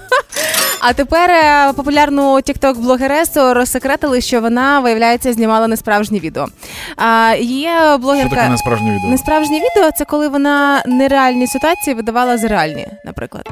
А 0.87 0.93
тепер 0.93 1.31
е, 1.31 1.73
популярну 1.73 2.41
TikTok-блогересу 2.41 3.53
розсекретили, 3.53 4.21
що 4.21 4.41
вона, 4.41 4.79
виявляється, 4.79 5.33
знімала 5.33 5.67
несправжнє 5.67 6.19
відео. 6.19 6.47
А, 6.97 7.35
є 7.39 7.97
Що 8.01 8.29
таке 8.29 8.49
несправжнє 8.49 8.95
відео? 8.95 9.09
Несправжнє 9.09 9.55
відео 9.55 9.91
це 9.97 10.05
коли 10.05 10.27
вона 10.27 10.83
нереальні 10.85 11.47
ситуації 11.47 11.93
видавала 11.93 12.37
за 12.37 12.47
реальні, 12.47 12.87
наприклад. 13.05 13.49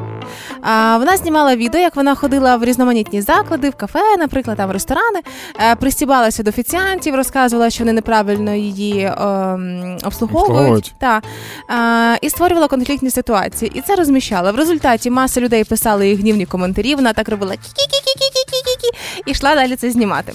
А, 0.61 0.97
вона 0.97 1.17
знімала 1.17 1.55
відео, 1.55 1.81
як 1.81 1.95
вона 1.95 2.15
ходила 2.15 2.55
в 2.55 2.63
різноманітні 2.63 3.21
заклади, 3.21 3.69
в 3.69 3.75
кафе, 3.75 4.17
наприклад, 4.19 4.57
там 4.57 4.69
в 4.69 4.71
ресторани, 4.71 5.19
е, 5.71 5.75
пристібалася 5.75 6.43
до 6.43 6.49
офіціантів, 6.49 7.15
розказувала, 7.15 7.69
що 7.69 7.83
вони 7.83 7.93
неправильно 7.93 8.53
її 8.53 9.05
ем, 9.05 9.97
обслуговують. 10.03 10.49
Обслуговують. 10.49 10.93
Та, 10.99 11.21
а, 11.67 12.15
і 12.21 12.29
створювала 12.29 12.67
конфліктні 12.67 13.09
ситуації. 13.09 13.71
І 13.75 13.81
це 13.81 13.95
розміщала. 13.95 14.51
В 14.51 14.55
результаті 14.55 15.09
маса 15.09 15.41
людей 15.41 15.63
писали 15.63 16.09
їй 16.09 16.15
гнівні 16.15 16.45
коментарі. 16.45 16.95
Вона 16.95 17.13
так 17.13 17.22
робила 17.29 17.53
кі-кі-кі-кі-кі-кі-кі 17.53 18.89
і 19.25 19.31
йшла 19.31 19.55
далі 19.55 19.75
це 19.75 19.91
знімати. 19.91 20.33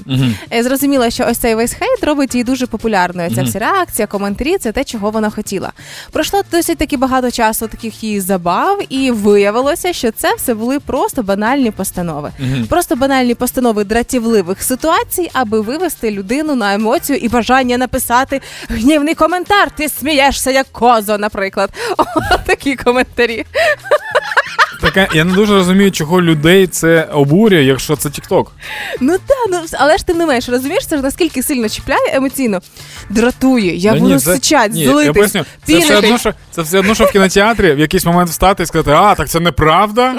Е, 0.53 0.63
Зрозуміла, 0.63 1.11
що 1.11 1.27
ось 1.31 1.39
цей 1.39 1.55
весь 1.55 1.73
хейт 1.73 2.05
робить 2.05 2.35
її 2.35 2.45
дуже 2.45 2.67
популярною. 2.67 3.35
Ця 3.35 3.43
вся 3.43 3.59
реакція, 3.59 4.07
коментарі 4.07 4.59
це 4.59 4.73
те, 4.73 4.85
чого 4.85 5.11
вона 5.11 5.31
хотіла. 5.31 5.73
Пройшло 6.13 6.43
досить 6.53 6.79
таки 6.79 6.97
багато 6.97 7.31
часу 7.31 7.69
таких 7.69 8.05
її 8.05 8.21
забав, 8.21 8.81
і 8.89 9.11
виявилося, 9.11 9.93
що 9.93 10.11
це 10.11 10.35
все 10.35 10.55
були 10.55 10.81
просто 10.81 11.23
банальні 11.23 11.71
постанови. 11.71 12.33
Просто 12.69 12.97
банальні 12.97 13.35
постанови 13.35 13.85
дратівливих 13.85 14.63
ситуацій, 14.63 15.31
аби 15.33 15.61
вивести 15.61 16.11
людину 16.11 16.55
на 16.55 16.75
емоцію 16.75 17.19
і 17.19 17.29
бажання 17.29 17.79
написати 17.79 18.41
гнівний 18.69 19.15
коментар. 19.15 19.71
Ти 19.77 19.89
смієшся 19.89 20.51
як 20.51 20.67
козо, 20.73 21.19
наприклад. 21.19 21.71
О, 21.99 22.05
такі 22.47 22.77
коментарі. 22.77 23.45
Таке, 24.81 25.09
я 25.15 25.25
не 25.25 25.33
дуже 25.33 25.55
розумію, 25.55 25.91
чого 25.91 26.23
людей 26.23 26.67
це 26.67 27.03
обурює, 27.13 27.63
якщо 27.65 27.97
це 27.97 28.11
Тікток. 28.11 28.53
Ну 29.01 29.17
так, 29.27 29.37
ну 29.51 29.61
але 29.73 29.99
ж 29.99 30.07
тим 30.07 30.19
не 30.19 30.27
менш, 30.27 30.49
розумієш, 30.49 30.87
це 30.87 30.97
ж 30.97 31.03
наскільки 31.03 31.43
сильно 31.43 31.69
чіпляє 31.69 32.11
емоційно, 32.13 32.61
дратує, 33.11 33.83
Та 33.83 33.93
воно 33.95 34.15
ні, 34.15 34.21
це- 34.21 34.35
сичать, 34.35 34.73
ні, 34.73 34.81
Я 34.81 34.91
злитись, 34.93 35.15
поясню, 35.15 35.45
це 35.65 35.79
все, 35.79 35.97
одно, 35.99 36.19
що, 36.19 36.35
це 36.51 36.63
все 36.63 36.79
одно, 36.79 36.95
що 36.95 37.05
в 37.05 37.13
кінотеатрі 37.13 37.73
в 37.73 37.79
якийсь 37.79 38.05
момент 38.05 38.31
встати 38.31 38.63
і 38.63 38.67
сказати, 38.67 38.91
а, 38.91 39.15
так 39.15 39.29
це 39.29 39.41
неправда. 39.41 40.15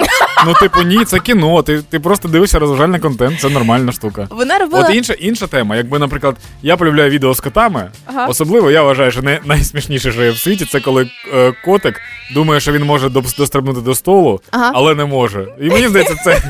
Ну, 0.46 0.54
типу, 0.54 0.82
ні, 0.82 1.06
це 1.06 1.20
кіно. 1.20 1.62
Ти, 1.64 1.82
ти 1.90 2.00
просто 2.00 2.28
дивишся 2.28 2.60
розважальний 2.60 3.00
контент, 3.00 3.40
це 3.40 3.50
нормальна 3.50 3.92
штука. 3.92 4.28
Вона 4.30 4.58
робила 4.60 4.84
От 4.90 4.96
інша, 4.96 5.14
інша 5.14 5.48
тема. 5.48 5.76
Якби, 5.76 6.00
наприклад, 6.00 6.36
я 6.62 6.78
полюбляю 6.78 7.10
відео 7.10 7.34
з 7.34 7.40
котами, 7.40 7.92
Ага. 8.06 8.26
особливо 8.26 8.72
я 8.72 8.84
вважаю, 8.84 9.12
що 9.12 9.22
не, 9.22 9.40
найсмішніше, 9.46 10.12
що 10.12 10.24
є 10.24 10.32
в 10.32 10.38
світі, 10.38 10.66
це 10.66 10.80
коли 10.80 11.10
е, 11.34 11.54
котик 11.66 12.02
думає, 12.34 12.60
що 12.60 12.72
він 12.72 12.84
може 12.84 13.08
дос- 13.08 13.38
дострибнути 13.38 13.82
до 13.82 13.96
столу, 13.96 14.42
Ага. 14.52 14.72
але 14.76 14.96
не 14.96 15.06
може. 15.06 15.48
І 15.62 15.70
мені 15.70 15.88
здається, 15.88 16.16
це, 16.16 16.42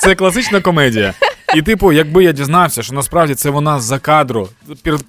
це 0.00 0.14
класична 0.14 0.60
комедія. 0.60 1.14
І, 1.54 1.62
типу, 1.62 1.92
якби 1.92 2.24
я 2.24 2.32
дізнався, 2.32 2.82
що 2.82 2.94
насправді 2.94 3.34
це 3.34 3.50
вона 3.50 3.80
з-за 3.80 3.98
кадру 3.98 4.48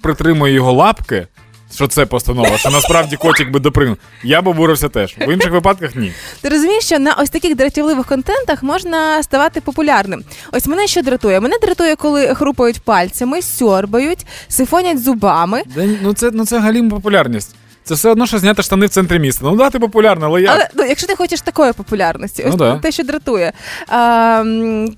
притримує 0.02 0.54
його 0.54 0.72
лапки. 0.72 1.26
що 1.74 1.88
це 1.88 2.06
постанова, 2.06 2.58
що 2.58 2.70
насправді 2.70 3.16
котик 3.16 3.50
би 3.50 3.60
допригнув. 3.60 3.96
Я 4.22 4.42
б 4.42 4.46
обурився 4.48 4.88
теж. 4.88 5.16
В 5.18 5.32
інших 5.32 5.50
випадках 5.52 5.96
ні. 5.96 6.12
Ти 6.40 6.48
розумієш, 6.48 6.84
що 6.84 6.98
на 6.98 7.14
ось 7.14 7.30
таких 7.30 7.56
дратівливих 7.56 8.06
контентах 8.06 8.62
можна 8.62 9.22
ставати 9.22 9.60
популярним. 9.60 10.24
Ось 10.52 10.66
мене 10.66 10.86
що 10.86 11.02
дратує? 11.02 11.40
Мене 11.40 11.56
дратує, 11.62 11.96
коли 11.96 12.34
хрупають 12.34 12.80
пальцями, 12.80 13.42
сьорбають, 13.42 14.26
сифонять 14.48 15.02
зубами. 15.02 15.62
Да, 15.76 15.88
ну 16.02 16.14
це 16.14 16.30
ну 16.32 16.46
це 16.46 16.58
галім 16.58 16.90
популярність. 16.90 17.54
Це 17.84 17.94
все 17.94 18.10
одно, 18.10 18.26
що 18.26 18.38
зняти 18.38 18.62
штани 18.62 18.86
в 18.86 18.88
центрі 18.90 19.18
міста. 19.18 19.40
Ну 19.44 19.56
да, 19.56 19.70
ти 19.70 19.78
популярна, 19.78 20.26
але 20.26 20.40
як? 20.42 20.50
Але 20.54 20.68
ну, 20.74 20.84
якщо 20.84 21.06
ти 21.06 21.16
хочеш 21.16 21.40
такої 21.40 21.72
популярності, 21.72 22.42
ось 22.42 22.50
Ну 22.50 22.56
да. 22.56 22.78
те, 22.78 22.92
що 22.92 23.02
дратує. 23.04 23.52
А, 23.88 24.44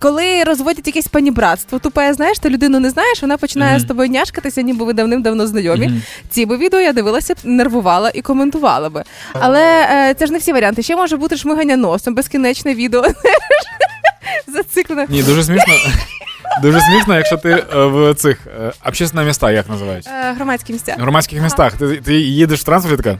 коли 0.01 0.45
розводять 0.45 0.87
якесь 0.87 1.07
панібратство, 1.09 1.79
тупе, 1.79 2.15
знаєш, 2.15 2.39
ти 2.39 2.49
людину 2.51 2.81
не 2.81 2.91
знаєш, 2.91 3.23
вона 3.23 3.37
починає 3.37 3.73
Мгм. 3.73 3.81
з 3.81 3.85
тобою 3.85 4.09
няшкатися, 4.11 4.63
ніби 4.63 4.85
ви 4.85 4.93
давним-давно 4.93 5.47
знайомі. 5.47 5.87
Мгм. 5.89 6.03
Ці 6.31 6.47
би 6.47 6.57
відео 6.57 6.81
я 6.81 6.93
дивилася 6.93 7.35
б, 7.35 7.37
нервувала 7.45 8.11
і 8.15 8.23
коментувала 8.23 8.91
би. 8.91 9.03
Але 9.33 9.87
е, 9.91 10.15
це 10.19 10.27
ж 10.27 10.33
не 10.33 10.39
всі 10.39 10.53
варіанти. 10.53 10.83
Ще 10.83 10.97
може 10.97 11.17
бути 11.17 11.37
шмигання 11.37 11.77
носом, 11.77 12.15
безкінечне 12.15 12.75
відео. 12.75 13.05
Зациклене. 14.47 15.07
Ні, 15.09 15.23
дуже 15.23 15.45
смішно. 15.45 15.75
Дуже 16.63 16.81
смішно, 16.81 17.17
якщо 17.17 17.37
ти 17.37 17.51
е, 17.51 17.65
в 17.87 18.15
цих 18.15 18.47
е, 18.47 18.73
общественні 18.87 19.27
міста, 19.27 19.51
як 19.51 19.69
називають? 19.69 20.07
Е, 20.07 20.33
громадські 20.33 20.73
місця. 20.73 20.95
В 20.99 21.01
громадських 21.03 21.43
містах. 21.43 21.73
Ти, 21.73 21.97
ти 21.97 22.15
їдеш 22.15 22.61
в 22.61 22.65
транспорті 22.65 23.03
така. 23.03 23.19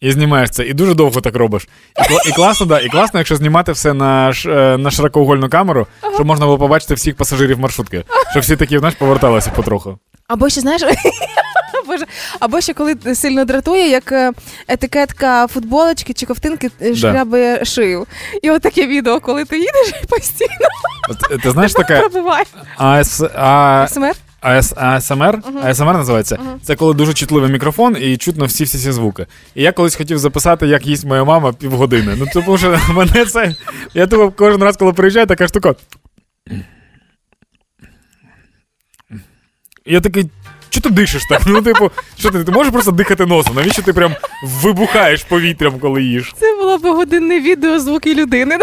І 0.00 0.12
знімаєш 0.12 0.50
це, 0.50 0.64
і 0.66 0.72
дуже 0.72 0.94
довго 0.94 1.20
так 1.20 1.36
робиш. 1.36 1.68
І, 1.98 2.12
кла- 2.12 2.28
і 2.28 2.32
класно, 2.32 2.66
да, 2.66 2.80
і 2.80 2.88
класно, 2.88 3.20
якщо 3.20 3.36
знімати 3.36 3.72
все 3.72 3.92
на, 3.94 4.32
ш, 4.32 4.50
е, 4.50 4.78
на 4.78 4.90
широкоугольну 4.90 5.48
камеру, 5.48 5.86
щоб 6.14 6.26
можна 6.26 6.46
було 6.46 6.58
побачити 6.58 6.94
всіх 6.94 7.16
пасажирів 7.16 7.58
маршрутки. 7.60 8.04
Щоб 8.30 8.42
всі 8.42 8.56
такі, 8.56 8.78
знаєш, 8.78 8.96
поверталися 8.98 9.50
потроху. 9.50 9.98
Або 10.28 10.48
ще 10.48 10.60
знаєш. 10.60 10.82
Боже, 11.96 12.06
або 12.40 12.60
ще 12.60 12.74
коли 12.74 12.96
сильно 13.14 13.44
дратує, 13.44 13.88
як 13.90 14.12
е, 14.12 14.32
етикетка 14.68 15.46
футболочки 15.46 16.12
чи 16.12 16.26
ковтинки 16.26 16.70
е, 16.82 16.94
шкрябає 16.94 17.64
шию. 17.64 18.06
І 18.42 18.50
от 18.50 18.62
таке 18.62 18.86
відео, 18.86 19.20
коли 19.20 19.44
ти 19.44 19.58
їдеш 19.58 19.92
і 20.02 20.06
постійно 20.06 20.68
От, 21.08 21.42
ти 21.42 21.50
знаєш 21.50 21.72
таке. 21.72 22.02
АС, 22.76 23.22
а, 23.34 23.86
СМР? 23.90 24.12
АС, 24.40 24.72
АСМР? 24.76 25.42
АСМР 25.62 25.92
називається. 25.92 26.38
Це 26.62 26.76
коли 26.76 26.94
дуже 26.94 27.14
чутливий 27.14 27.50
мікрофон 27.50 27.96
і 28.00 28.16
чутно 28.16 28.44
всі 28.44 28.64
всі 28.64 28.76
всі 28.78 28.92
звуки. 28.92 29.26
І 29.54 29.62
я 29.62 29.72
колись 29.72 29.96
хотів 29.96 30.18
записати, 30.18 30.66
як 30.66 30.86
їсть 30.86 31.04
моя 31.04 31.24
мама 31.24 31.52
півгодини. 31.52 32.14
Ну 32.18 32.26
тому 32.34 32.58
що 32.58 32.78
мене 32.88 33.24
це. 33.26 33.54
Я 33.94 34.06
думав, 34.06 34.32
кожен 34.36 34.62
раз, 34.62 34.76
коли 34.76 34.92
приїжджаю, 34.92 35.26
така 35.26 35.48
штука. 35.48 35.74
Я 39.86 40.00
такий. 40.00 40.30
Чого 40.76 40.82
ти 40.82 40.90
дишиш 40.90 41.22
так? 41.30 41.42
Ну, 41.46 41.62
типу, 41.62 41.90
що 42.18 42.30
ти, 42.30 42.44
ти 42.44 42.52
можеш 42.52 42.72
просто 42.72 42.90
дихати 42.90 43.26
носом? 43.26 43.54
Навіщо 43.56 43.82
ти 43.82 43.92
прям 43.92 44.14
вибухаєш 44.42 45.24
повітрям, 45.24 45.78
коли 45.78 46.02
їш? 46.02 46.34
Це 46.40 46.56
було 46.56 46.78
б 46.78 46.82
годинне 46.82 47.40
відео 47.40 47.80
звуки 47.80 48.14
людини. 48.14 48.58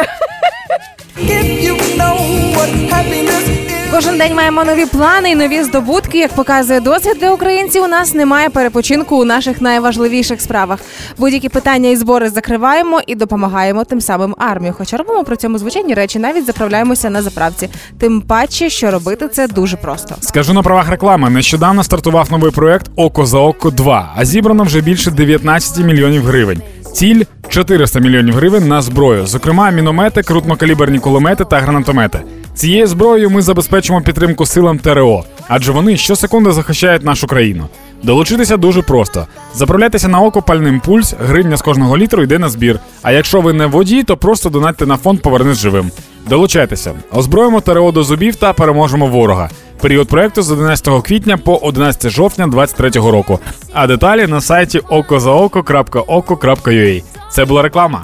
Кожен 3.95 4.17
день 4.17 4.35
маємо 4.35 4.63
нові 4.63 4.85
плани 4.85 5.31
і 5.31 5.35
нові 5.35 5.63
здобутки. 5.63 6.17
Як 6.17 6.33
показує 6.33 6.79
досвід 6.79 7.17
для 7.19 7.31
українців, 7.31 7.83
у 7.83 7.87
нас 7.87 8.13
немає 8.13 8.49
перепочинку 8.49 9.17
у 9.17 9.25
наших 9.25 9.61
найважливіших 9.61 10.41
справах. 10.41 10.79
Будь-які 11.17 11.49
питання 11.49 11.89
і 11.89 11.95
збори 11.95 12.29
закриваємо 12.29 13.01
і 13.07 13.15
допомагаємо 13.15 13.83
тим 13.83 14.01
самим 14.01 14.35
армію. 14.37 14.73
Хоча 14.77 14.97
робимо 14.97 15.23
при 15.23 15.35
цьому 15.35 15.57
звичайні 15.57 15.93
речі, 15.93 16.19
навіть 16.19 16.45
заправляємося 16.45 17.09
на 17.09 17.21
заправці. 17.21 17.69
Тим 17.99 18.21
паче, 18.21 18.69
що 18.69 18.91
робити 18.91 19.27
це 19.27 19.47
дуже 19.47 19.77
просто. 19.77 20.15
Скажу 20.19 20.53
на 20.53 20.61
правах 20.63 20.89
реклами. 20.89 21.29
Нещодавно 21.29 21.83
стартував 21.83 22.31
новий 22.31 22.51
проект 22.51 22.91
Око 22.95 23.25
за 23.25 23.37
око 23.37 23.69
2, 23.69 24.13
а 24.15 24.25
зібрано 24.25 24.63
вже 24.63 24.81
більше 24.81 25.11
19 25.11 25.85
мільйонів 25.85 26.23
гривень. 26.23 26.61
Ціль 26.93 27.23
400 27.49 27.99
мільйонів 27.99 28.35
гривень 28.35 28.67
на 28.67 28.81
зброю, 28.81 29.25
зокрема 29.25 29.71
міномети, 29.71 30.23
крупнокаліберні 30.23 30.99
кулемети 30.99 31.45
та 31.45 31.59
гранатомети. 31.59 32.19
Цією 32.55 32.87
зброєю 32.87 33.29
ми 33.29 33.41
забезпечимо 33.41 34.01
підтримку 34.01 34.45
силам 34.45 34.79
ТРО, 34.79 35.23
адже 35.47 35.71
вони 35.71 35.97
щосекунди 35.97 36.51
захищають 36.51 37.03
нашу 37.03 37.27
країну. 37.27 37.67
Долучитися 38.03 38.57
дуже 38.57 38.81
просто. 38.81 39.27
Заправляйтеся 39.55 40.07
на 40.07 40.21
око 40.21 40.41
пальним 40.41 40.79
пульс, 40.79 41.13
гривня 41.19 41.57
з 41.57 41.61
кожного 41.61 41.97
літру 41.97 42.23
йде 42.23 42.39
на 42.39 42.49
збір. 42.49 42.79
А 43.01 43.11
якщо 43.11 43.41
ви 43.41 43.53
не 43.53 43.65
водій, 43.65 44.03
то 44.03 44.17
просто 44.17 44.49
донатьте 44.49 44.85
на 44.85 44.97
фонд 44.97 45.21
Повернись 45.21 45.57
живим. 45.57 45.91
Долучайтеся, 46.29 46.91
озброїмо 47.11 47.61
ТРО 47.61 47.91
до 47.91 48.03
зубів 48.03 48.35
та 48.35 48.53
переможемо 48.53 49.07
ворога. 49.07 49.49
Період 49.81 50.07
проекту 50.07 50.41
з 50.41 50.51
11 50.51 51.03
квітня 51.03 51.37
по 51.37 51.55
11 51.55 52.11
жовтня 52.11 52.47
2023 52.47 53.11
року. 53.11 53.39
А 53.73 53.87
деталі 53.87 54.27
на 54.27 54.41
сайті 54.41 54.79
okozaoko.oko.ua. 54.79 57.03
Це 57.31 57.45
була 57.45 57.61
реклама. 57.61 58.03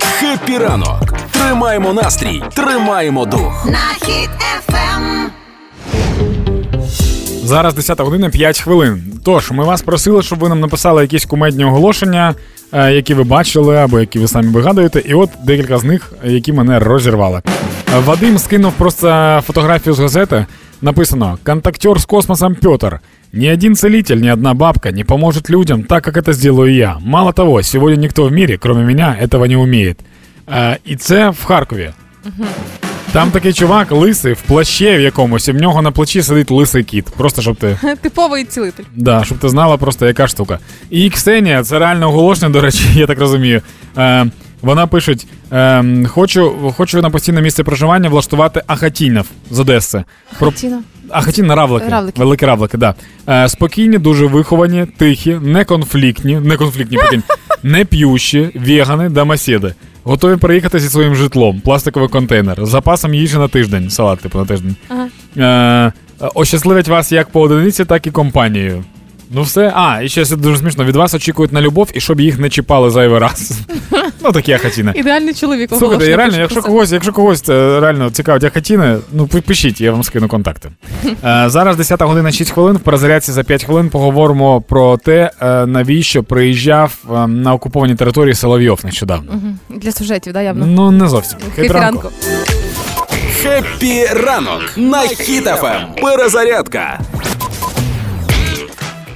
Хеппі 0.00 0.58
ранок. 0.58 1.25
Тримаємо 1.38 1.92
настрій, 1.92 2.42
тримаємо 2.54 3.26
дух. 3.26 3.66
На 3.66 4.06
хід 4.06 4.30
ефем. 4.58 5.30
Зараз 7.44 7.74
10 7.74 8.00
година 8.00 8.30
5 8.30 8.60
хвилин. 8.60 9.02
Тож, 9.24 9.50
ми 9.50 9.64
вас 9.64 9.82
просили, 9.82 10.22
щоб 10.22 10.38
ви 10.38 10.48
нам 10.48 10.60
написали 10.60 11.02
якісь 11.02 11.24
кумедні 11.24 11.64
оголошення, 11.64 12.34
е, 12.72 12.92
які 12.92 13.14
ви 13.14 13.24
бачили 13.24 13.76
або 13.76 14.00
які 14.00 14.18
ви 14.18 14.28
самі 14.28 14.48
вигадуєте. 14.48 15.02
І 15.06 15.14
от 15.14 15.30
декілька 15.44 15.78
з 15.78 15.84
них, 15.84 16.12
які 16.24 16.52
мене 16.52 16.78
розірвали. 16.78 17.42
Вадим 18.04 18.38
скинув 18.38 18.72
просто 18.72 19.40
фотографію 19.46 19.94
з 19.94 19.98
газети. 19.98 20.46
Написано: 20.82 21.38
Контактер 21.44 22.00
з 22.00 22.04
космосом 22.04 22.54
Петр. 22.54 23.00
Ни 23.32 23.52
один 23.52 23.76
целитель, 23.76 24.16
ни 24.16 24.32
одна 24.32 24.54
бабка 24.54 24.92
не 24.92 25.04
поможет 25.04 25.50
людям 25.50 25.82
так, 25.82 26.04
как 26.04 26.16
это 26.16 26.32
сделаю 26.32 26.74
я. 26.74 26.98
Мало 27.00 27.32
того, 27.32 27.62
сегодня 27.62 27.96
никто 27.96 28.24
в 28.24 28.32
мире, 28.32 28.56
кроме 28.56 28.84
меня, 28.84 29.16
этого 29.20 29.44
не 29.44 29.56
умеет. 29.56 29.98
Е, 30.48 30.78
і 30.84 30.96
це 30.96 31.30
в 31.30 31.44
Харкові. 31.44 31.90
Там 33.12 33.30
такий 33.30 33.52
чувак 33.52 33.92
лисий 33.92 34.32
в 34.32 34.40
плаще 34.40 34.98
в 34.98 35.00
якомусь, 35.00 35.48
і 35.48 35.52
в 35.52 35.56
нього 35.56 35.82
на 35.82 35.90
плечі 35.90 36.22
сидить 36.22 36.50
лисий 36.50 36.84
кіт. 36.84 37.04
Просто 37.16 37.42
щоб 37.42 37.56
ти. 37.56 37.78
Типовий 38.00 38.44
цілитель. 38.44 38.84
Да, 38.94 39.24
щоб 39.24 39.38
ти 39.38 39.48
знала 39.48 39.76
просто 39.76 40.06
яка 40.06 40.28
штука. 40.28 40.58
І 40.90 41.10
Ксенія, 41.10 41.62
це 41.62 41.78
реально 41.78 42.08
оголошення, 42.08 42.48
до 42.48 42.60
речі, 42.60 42.84
я 42.94 43.06
так 43.06 43.18
розумію. 43.18 43.62
Е, 43.98 44.26
вона 44.62 44.86
пише: 44.86 45.16
е, 45.52 45.84
хочу, 46.06 46.72
хочу 46.76 47.02
на 47.02 47.10
постійне 47.10 47.40
місце 47.40 47.64
проживання 47.64 48.08
влаштувати 48.08 48.62
Ахатінов 48.66 49.26
з 49.50 49.60
Одеси. 49.60 50.04
Про... 50.38 50.52
Тіно. 50.52 50.82
Ахатін 51.10 51.52
равлики. 51.52 51.88
Равлики. 51.88 52.20
Великі 52.20 52.46
равлики, 52.46 52.76
да. 52.78 52.94
Е, 53.28 53.48
спокійні, 53.48 53.98
дуже 53.98 54.26
виховані, 54.26 54.86
тихі, 54.96 55.38
неконфліктні, 55.42 56.40
неконфліктні, 56.40 56.98
не 57.62 57.84
п'ющі, 57.84 58.50
вегани, 58.54 59.08
домоседи. 59.08 59.74
Готові 60.08 60.36
приїхати 60.36 60.80
зі 60.80 60.88
своїм 60.88 61.14
житлом, 61.14 61.60
пластиковий 61.60 62.08
контейнер, 62.08 62.66
з 62.66 62.68
запасом 62.68 63.14
їжі 63.14 63.38
на 63.38 63.48
тиждень, 63.48 63.90
салат, 63.90 64.20
типу, 64.20 64.38
на 64.38 64.46
тиждень. 64.46 64.76
Ага. 64.88 65.08
Е, 65.36 65.92
ощасливять 66.34 66.88
вас 66.88 67.12
як 67.12 67.28
по 67.28 67.40
одиниці, 67.40 67.84
так 67.84 68.06
і 68.06 68.10
компанією. 68.10 68.84
Ну 69.30 69.42
все. 69.42 69.72
А, 69.76 70.00
і 70.02 70.08
ще 70.08 70.24
це 70.24 70.36
дуже 70.36 70.56
смішно. 70.58 70.84
Від 70.84 70.96
вас 70.96 71.14
очікують 71.14 71.52
на 71.52 71.60
любов 71.60 71.90
і 71.94 72.00
щоб 72.00 72.20
їх 72.20 72.38
не 72.38 72.50
чіпали 72.50 72.90
зайвий 72.90 73.18
раз. 73.18 73.52
Ну, 74.20 74.32
такі 74.32 74.52
ахатіни. 74.52 74.92
Ідеальний 74.96 75.34
чоловік. 75.34 75.70
Слухайте, 75.78 76.16
реально, 76.16 76.36
якщо 76.38 76.62
когось, 76.62 76.92
якщо 76.92 77.12
когось 77.12 77.40
це 77.40 77.80
реально 77.80 78.10
цікавить 78.10 78.44
ахатіни, 78.44 78.98
ну 79.12 79.26
пи- 79.26 79.40
пишіть, 79.40 79.80
я 79.80 79.92
вам 79.92 80.02
скину 80.02 80.28
контакти. 80.28 80.70
Е, 81.24 81.44
зараз 81.46 81.76
10 81.76 82.02
година 82.02 82.32
6 82.32 82.50
хвилин. 82.50 82.76
В 82.76 82.80
перезарядці 82.80 83.32
за 83.32 83.44
5 83.44 83.64
хвилин 83.64 83.88
поговоримо 83.90 84.60
про 84.60 84.96
те, 84.96 85.30
е, 85.40 85.66
навіщо 85.66 86.22
приїжджав 86.22 86.94
е, 87.10 87.26
на 87.26 87.54
окуповані 87.54 87.94
території 87.94 88.34
Соловйов 88.34 88.80
нещодавно. 88.84 89.32
Для 89.70 89.92
сюжетів, 89.92 90.32
да, 90.32 90.42
явно. 90.42 90.66
Ну 90.66 90.90
не 90.90 91.08
зовсім. 91.08 91.38
Ранку. 91.58 92.10
Happy 93.42 94.06
ранок 94.06 94.62
на 94.76 95.00
Хіт 95.00 95.44
ФМ. 95.44 96.00
Перезарядка. 96.02 97.00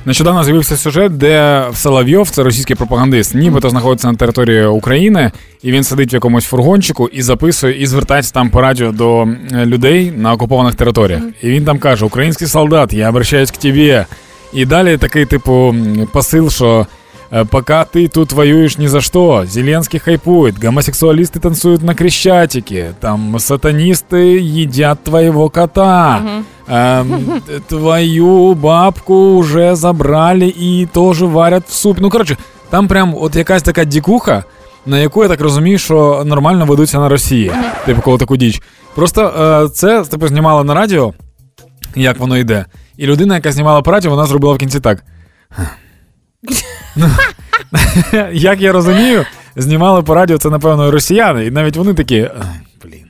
Нещодавно 0.04 0.44
з'явився 0.44 0.76
сюжет, 0.76 1.18
де 1.18 1.64
Соловйов, 1.74 2.30
це 2.30 2.42
російський 2.42 2.76
пропагандист, 2.76 3.34
нібито 3.34 3.70
знаходиться 3.70 4.08
на 4.12 4.14
території 4.14 4.66
України, 4.66 5.32
і 5.62 5.72
він 5.72 5.84
сидить 5.84 6.12
в 6.12 6.14
якомусь 6.14 6.44
фургончику 6.44 7.08
і 7.08 7.22
записує, 7.22 7.82
і 7.82 7.86
звертається 7.86 8.32
там 8.32 8.50
по 8.50 8.60
радіо 8.60 8.92
до 8.92 9.28
людей 9.52 10.10
на 10.16 10.32
окупованих 10.32 10.74
територіях. 10.74 11.22
І 11.42 11.50
він 11.50 11.64
там 11.64 11.78
каже: 11.78 12.04
Український 12.04 12.46
солдат, 12.46 12.92
я 12.92 13.08
обращаюсь 13.08 13.50
к 13.50 13.56
тебе. 13.56 14.06
І 14.52 14.66
далі 14.66 14.96
такий, 14.96 15.24
типу, 15.24 15.74
посил, 16.12 16.50
що. 16.50 16.86
«Э, 17.31 17.45
Пока 17.45 17.85
ты 17.85 18.07
тут 18.07 18.31
воюешь 18.33 18.77
ни 18.77 18.87
за 18.87 19.01
что, 19.01 19.45
Зеленский 19.45 19.99
хайпует, 19.99 20.59
гомосексуалисты 20.59 21.39
танцуют 21.39 21.81
на 21.83 21.95
Крещатике, 21.95 22.93
там 22.99 23.39
сатанисты 23.39 24.37
едят 24.63 25.03
твоего 25.03 25.49
кота, 25.49 26.21
эм, 26.67 27.41
т- 27.47 27.59
твою 27.67 28.53
бабку 28.53 29.13
уже 29.37 29.75
забрали 29.75 30.45
и 30.61 30.87
тоже 30.93 31.25
варять 31.25 31.67
в 31.67 31.73
суп. 31.73 31.97
Ну, 31.99 32.09
коротше, 32.09 32.37
там 32.69 32.87
прям 32.87 33.15
от 33.19 33.35
якась 33.35 33.63
така 33.63 33.83
дікуха, 33.85 34.43
на 34.85 34.99
яку 34.99 35.23
я 35.23 35.29
так 35.29 35.41
розумію, 35.41 35.77
що 35.77 36.23
нормально 36.25 36.65
ведуться 36.65 36.99
на 36.99 37.09
Росії. 37.09 37.51
Типу, 37.85 38.01
коли 38.01 38.17
таку 38.17 38.37
діч. 38.37 38.61
Просто 38.95 39.21
е, 39.65 39.69
це 39.69 40.03
типу, 40.03 40.27
знімали 40.27 40.63
на 40.63 40.73
радіо, 40.73 41.13
як 41.95 42.19
воно 42.19 42.37
йде. 42.37 42.65
І 42.97 43.05
людина, 43.05 43.35
яка 43.35 43.51
знімала 43.51 43.81
по 43.81 43.91
радіо, 43.91 44.11
вона 44.11 44.25
зробила 44.25 44.53
в 44.53 44.57
кінці 44.57 44.79
так. 44.79 45.03
Як 48.32 48.60
я 48.60 48.72
розумію, 48.72 49.26
знімали 49.56 50.02
по 50.02 50.14
радіо 50.14 50.38
це, 50.38 50.50
напевно, 50.50 50.90
росіяни, 50.90 51.46
і 51.46 51.50
навіть 51.50 51.76
вони 51.76 51.94
такі. 51.94 52.30
Блін. 52.84 53.06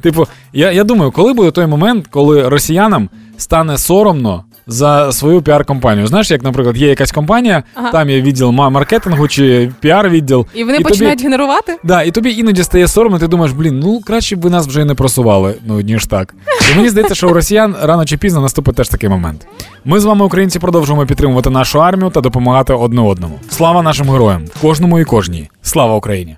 Типу, 0.00 0.26
я, 0.52 0.72
я 0.72 0.84
думаю, 0.84 1.10
коли 1.10 1.32
буде 1.32 1.50
той 1.50 1.66
момент, 1.66 2.06
коли 2.10 2.48
росіянам 2.48 3.10
стане 3.36 3.78
соромно 3.78 4.44
за 4.68 5.12
свою 5.12 5.40
піар-компанію. 5.42 6.06
Знаєш, 6.06 6.30
як, 6.30 6.42
наприклад, 6.42 6.76
є 6.76 6.88
якась 6.88 7.12
компанія, 7.12 7.62
Ага. 7.74 7.90
там 7.90 8.10
є 8.10 8.20
відділ 8.22 8.50
маркетингу 8.52 9.28
чи 9.28 9.70
піар-відділ. 9.82 10.46
І 10.54 10.64
вони 10.64 10.78
тобі- 10.78 10.88
починають 10.90 11.22
генерувати. 11.22 11.76
Да, 11.84 12.02
і 12.02 12.10
тобі 12.10 12.30
іноді 12.30 12.62
стає 12.64 12.88
соромно, 12.88 13.18
ти 13.18 13.28
думаєш, 13.28 13.52
блін, 13.52 13.78
ну 13.80 14.00
краще 14.00 14.36
б 14.36 14.40
ви 14.40 14.50
нас 14.50 14.66
вже 14.66 14.80
і 14.80 14.84
не 14.84 14.94
просували, 14.94 15.54
ну 15.66 15.80
ніж 15.80 16.06
так. 16.06 16.34
І 16.72 16.76
мені 16.76 16.88
здається, 16.88 17.14
що 17.14 17.28
у 17.28 17.32
росіян 17.32 17.74
рано 17.82 18.04
чи 18.04 18.16
пізно 18.16 18.40
наступить 18.40 18.74
теж 18.76 18.88
такий 18.88 19.08
момент. 19.08 19.46
Ми 19.84 20.00
з 20.00 20.04
вами, 20.04 20.24
українці, 20.24 20.58
продовжуємо 20.58 21.06
підтримувати 21.06 21.50
нашу 21.50 21.82
армію 21.82 22.10
та 22.10 22.20
допомагати 22.20 22.72
одне 22.72 23.00
одному. 23.02 23.38
Слава 23.50 23.82
нашим 23.82 24.10
героям, 24.10 24.44
кожному 24.60 24.98
і 24.98 25.04
кожній. 25.04 25.50
Слава 25.62 25.94
Україні! 25.94 26.36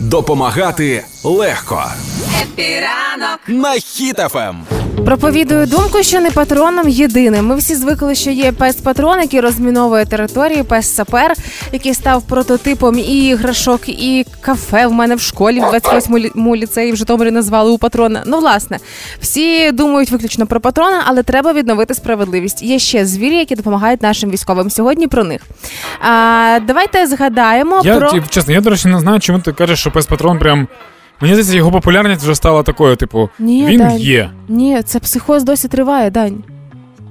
Допомагати 0.00 1.04
легко. 1.24 1.82
Happy 2.42 2.87
ранок. 2.87 3.40
На 3.48 3.74
Ем. 3.74 3.80
Хіт-ФМ. 3.80 4.56
Проповідую 5.06 5.66
думку, 5.66 6.02
що 6.02 6.20
не 6.20 6.30
патроном 6.30 6.88
єдиним. 6.88 7.46
Ми 7.46 7.56
всі 7.56 7.74
звикли, 7.74 8.14
що 8.14 8.30
є 8.30 8.52
пес-патрон, 8.52 9.20
який 9.20 9.40
розміновує 9.40 10.06
території, 10.06 10.62
пес-сапер, 10.62 11.34
який 11.72 11.94
став 11.94 12.22
прототипом 12.22 12.98
і 12.98 13.28
іграшок, 13.28 13.88
і 13.88 14.26
кафе 14.40 14.86
в 14.86 14.92
мене 14.92 15.14
в 15.14 15.20
школі 15.20 15.60
в 15.60 15.64
28-му 15.64 16.56
ліцеї 16.56 16.92
в 16.92 16.96
Житомирі 16.96 17.30
назвали 17.30 17.70
у 17.70 17.78
патрона. 17.78 18.22
Ну, 18.26 18.38
власне, 18.38 18.78
всі 19.20 19.72
думають 19.72 20.10
виключно 20.10 20.46
про 20.46 20.60
патрона, 20.60 21.02
але 21.06 21.22
треба 21.22 21.52
відновити 21.52 21.94
справедливість. 21.94 22.62
Є 22.62 22.78
ще 22.78 23.06
звірі, 23.06 23.36
які 23.36 23.54
допомагають 23.54 24.02
нашим 24.02 24.30
військовим. 24.30 24.70
Сьогодні 24.70 25.06
про 25.06 25.24
них. 25.24 25.42
А, 26.00 26.58
давайте 26.66 27.06
згадаємо 27.06 27.82
Я 27.84 27.96
про 27.96 28.20
чесно, 28.28 28.54
я 28.54 28.60
до 28.60 28.70
речі 28.70 28.88
не 28.88 29.00
знаю, 29.00 29.20
чому 29.20 29.38
ти 29.38 29.52
кажеш, 29.52 29.80
що 29.80 29.90
пес 29.90 30.06
патрон 30.06 30.38
прям. 30.38 30.68
Мені 31.20 31.34
здається, 31.34 31.56
його 31.56 31.70
популярність 31.70 32.22
вже 32.22 32.34
стала 32.34 32.62
такою, 32.62 32.96
типу, 32.96 33.28
Ні, 33.38 33.66
він 33.66 33.78
Дань. 33.78 33.98
є. 33.98 34.30
ні, 34.48 34.82
це 34.82 34.98
психоз 34.98 35.44
досі 35.44 35.68
триває, 35.68 36.10
Дань. 36.10 36.44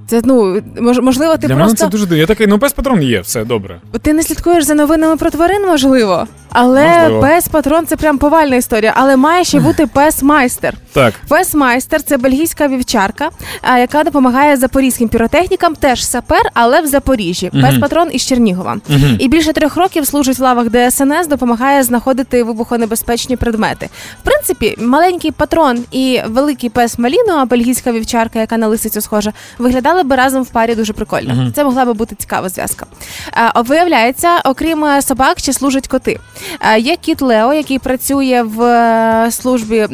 Це 0.08 0.22
ну 0.24 0.62
мож- 0.82 1.00
можливо, 1.02 1.38
ти 1.38 1.48
Для 1.48 1.56
просто 1.56 1.65
мене 1.65 1.76
це 1.76 1.88
дуже 1.88 2.06
дивно. 2.06 2.18
Я 2.18 2.26
такий, 2.26 2.48
ну 2.48 2.60
пес 2.60 2.74
патрон 2.74 3.02
є, 3.02 3.22
все 3.22 3.46
добре. 3.46 3.82
Ти 4.02 4.13
не 4.13 4.24
слідкуєш 4.24 4.63
за 4.63 4.74
новинами 4.74 5.18
про 5.18 5.30
тварин, 5.30 5.65
можливо. 5.65 6.28
Але 6.58 7.00
Можливо. 7.00 7.22
пес 7.22 7.48
патрон 7.48 7.86
це 7.88 7.96
прям 7.96 8.18
повальна 8.18 8.56
історія. 8.56 8.94
Але 8.96 9.15
має 9.15 9.44
ще 9.44 9.60
бути 9.60 9.88
пес 9.94 10.24
майстер. 10.24 10.74
Так. 10.94 11.13
Пес 11.28 11.54
майстер 11.54 12.02
це 12.04 12.18
бельгійська 12.18 12.68
вівчарка, 12.68 13.30
яка 13.78 14.04
допомагає 14.04 14.58
запорізьким 14.58 15.10
піротехнікам, 15.10 15.76
теж 15.76 16.06
сапер, 16.06 16.41
але 16.54 16.82
в 16.82 16.88
Запоріжжі. 16.88 17.50
Мгм. 17.54 17.63
Пес 17.63 17.80
патрон 17.80 18.10
із 18.12 18.26
Чернігова. 18.26 18.78
Мгм. 18.89 19.15
І 19.20 19.28
більше 19.28 19.54
трьох 19.54 19.78
років 19.78 20.08
служить 20.08 20.39
в 20.39 20.41
лавах 20.41 20.68
ДСНС, 20.70 21.28
допомагає 21.28 21.84
знаходити 21.84 22.44
вибухонебезпечні 22.44 23.36
предмети. 23.36 23.89
В 24.22 24.26
принципі, 24.26 24.76
маленький 24.80 25.32
патрон 25.32 25.80
і 25.91 26.22
великий 26.28 26.70
пес 26.70 27.00
Маліно, 27.00 27.38
а 27.38 27.46
бельгійська 27.46 27.91
вівчарка, 27.91 28.39
яка 28.39 28.58
на 28.58 28.68
лисицю 28.68 29.02
схожа, 29.02 29.34
виглядали 29.58 29.94
би 30.03 30.15
разом 30.15 30.43
в 30.43 30.49
парі 30.49 30.75
дуже 30.75 30.93
прикольно. 30.93 31.34
Мгм. 31.34 31.53
Це 31.55 31.63
могла 31.63 31.86
би 31.86 31.93
бути 31.93 32.15
цікава 32.15 32.49
зв'язка. 32.49 32.86
А, 33.31 33.62
виявляється, 33.62 34.29
окрім 34.45 34.86
е, 34.86 35.01
собак, 35.01 35.39
ще 35.39 35.53
служать 35.53 35.88
коти. 35.88 36.19
А, 36.60 36.75
Є 36.75 36.95
кіт 36.95 37.21
Лео, 37.21 37.53
який 37.53 37.79
працює 37.79 38.43
в 38.45 38.62
е, 38.62 39.31
службі 39.31 39.88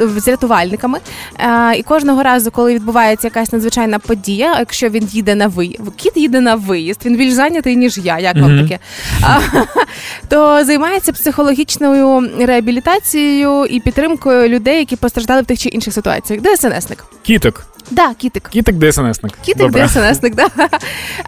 з 0.00 0.28
рятувальниками. 0.28 0.98
А, 1.36 1.72
І 1.76 1.82
кожного 1.82 2.22
разу, 2.22 2.50
коли 2.50 2.74
відбувається 2.74 3.26
якась 3.26 3.52
надзвичайна 3.52 3.98
подія, 3.98 4.56
якщо 4.58 4.88
він 4.88 5.08
їде 5.12 5.34
на 5.34 5.46
виїзд, 5.46 5.80
кіт 5.96 6.16
їде 6.16 6.40
на 6.40 6.54
виїзд, 6.54 7.00
він 7.04 7.16
більш 7.16 7.32
зайнятий, 7.32 7.76
ніж 7.76 7.98
я. 7.98 8.18
Як 8.18 8.36
вам 8.36 8.60
таке? 8.62 8.78
А, 9.22 9.40
то 10.28 10.64
займається 10.64 11.12
психологічною 11.12 12.30
реабілітацією 12.38 13.64
і 13.64 13.80
підтримкою 13.80 14.48
людей, 14.48 14.78
які 14.78 14.96
постраждали 14.96 15.42
в 15.42 15.44
тих 15.44 15.58
чи 15.58 15.68
інших 15.68 15.94
ситуаціях. 15.94 16.42
ДСНСник. 16.42 17.04
Кітик. 17.22 17.66
Да, 17.90 18.14
кітик. 18.14 18.48
Кітик 18.48 18.76
ДСНСник. 18.76 19.32
Кітик 19.42 19.62
Добре. 19.62 19.88
ДСНСник, 19.88 20.34
да. 20.34 20.48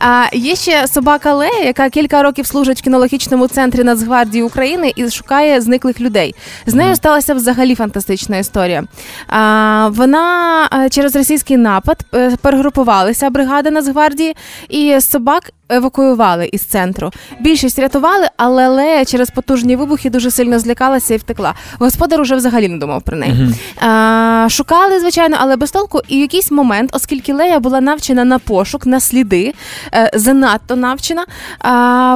А, 0.01 0.25
є 0.33 0.57
ще 0.57 0.89
собака 0.89 1.35
Лея, 1.35 1.65
яка 1.65 1.91
кілька 1.91 2.23
років 2.23 2.47
служить 2.47 2.79
в 2.81 2.83
кінологічному 2.83 3.49
центрі 3.49 3.85
Нацгвардії 3.85 4.43
України 4.43 4.93
і 4.97 5.11
шукає 5.11 5.61
зниклих 5.61 6.01
людей. 6.01 6.35
З 6.67 6.75
нею 6.75 6.97
сталася 6.97 7.35
взагалі 7.35 7.75
фантастична 7.75 8.37
історія. 8.37 8.85
А, 9.29 9.89
вона 9.93 10.69
е, 10.73 10.89
через 10.89 11.17
російський 11.17 11.57
напад 11.57 12.05
е, 12.15 12.37
перегрупувалися 12.43 13.31
бригади 13.31 13.71
Нацгвардії, 13.71 14.37
і 14.69 15.01
собак 15.01 15.53
евакуювали 15.69 16.49
із 16.53 16.63
центру. 16.63 17.11
Більшість 17.41 17.79
рятували, 17.79 18.27
але 18.37 18.69
Лея 18.69 19.05
через 19.05 19.31
потужні 19.31 19.77
вибухи 19.77 20.11
дуже 20.11 20.31
сильно 20.31 20.59
злякалася 20.59 21.15
і 21.15 21.17
втекла. 21.17 21.55
Господар 21.79 22.21
уже 22.21 22.37
взагалі 22.37 22.69
не 22.69 22.79
думав 22.79 23.03
про 23.03 23.17
неї. 23.17 23.55
А, 23.81 24.47
шукали, 24.51 25.01
звичайно, 25.01 25.37
але 25.41 25.57
без 25.57 25.71
толку. 25.71 26.01
І 26.09 26.19
в 26.19 26.21
якийсь 26.47 26.57
момент, 26.57 26.91
оскільки 26.93 27.33
Лея 27.33 27.61
була 27.61 27.81
навчена 27.81 28.25
на 28.25 28.39
пошук, 28.39 28.87
на 28.87 29.01
сліди, 29.01 29.55
е, 29.95 30.11
занадто 30.15 30.77
навчена, 30.77 31.27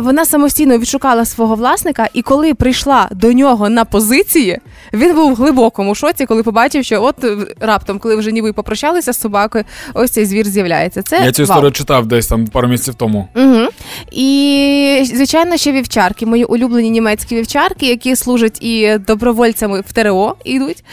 вона 0.02 0.24
самостійно 0.24 0.78
відшукала 0.78 1.24
свого 1.24 1.54
власника, 1.54 2.08
і 2.14 2.22
коли 2.22 2.54
прийшла 2.54 3.08
до 3.10 3.32
нього 3.32 3.68
на 3.68 3.84
позиції, 3.84 4.58
він 4.92 5.14
був 5.14 5.32
в 5.32 5.36
глибокому 5.36 5.94
шоці, 5.94 6.26
коли 6.26 6.42
побачив, 6.42 6.84
що 6.84 7.02
от 7.02 7.24
е, 7.24 7.36
раптом, 7.60 7.98
коли 7.98 8.16
вже 8.16 8.32
ніби 8.32 8.52
попрощалися 8.52 9.12
з 9.12 9.20
собакою, 9.20 9.64
ось 9.94 10.10
цей 10.10 10.24
звір 10.26 10.46
з'являється. 10.46 11.02
Це 11.02 11.16
Я 11.24 11.32
цю 11.32 11.42
вау. 11.42 11.50
історію 11.52 11.72
читав 11.72 12.06
десь 12.06 12.26
там 12.26 12.46
пару 12.46 12.68
місяців 12.68 12.94
тому. 12.94 13.28
Угу. 13.36 13.68
І 14.12 15.02
звичайно, 15.14 15.56
ще 15.56 15.72
вівчарки, 15.72 16.26
мої 16.26 16.44
улюблені 16.44 16.90
німецькі 16.90 17.36
вівчарки, 17.36 17.86
які 17.86 18.16
служать 18.16 18.62
і 18.62 18.98
добровольцями 18.98 19.80
в 19.80 19.92
ТРО 19.92 20.36
йдуть. 20.44 20.84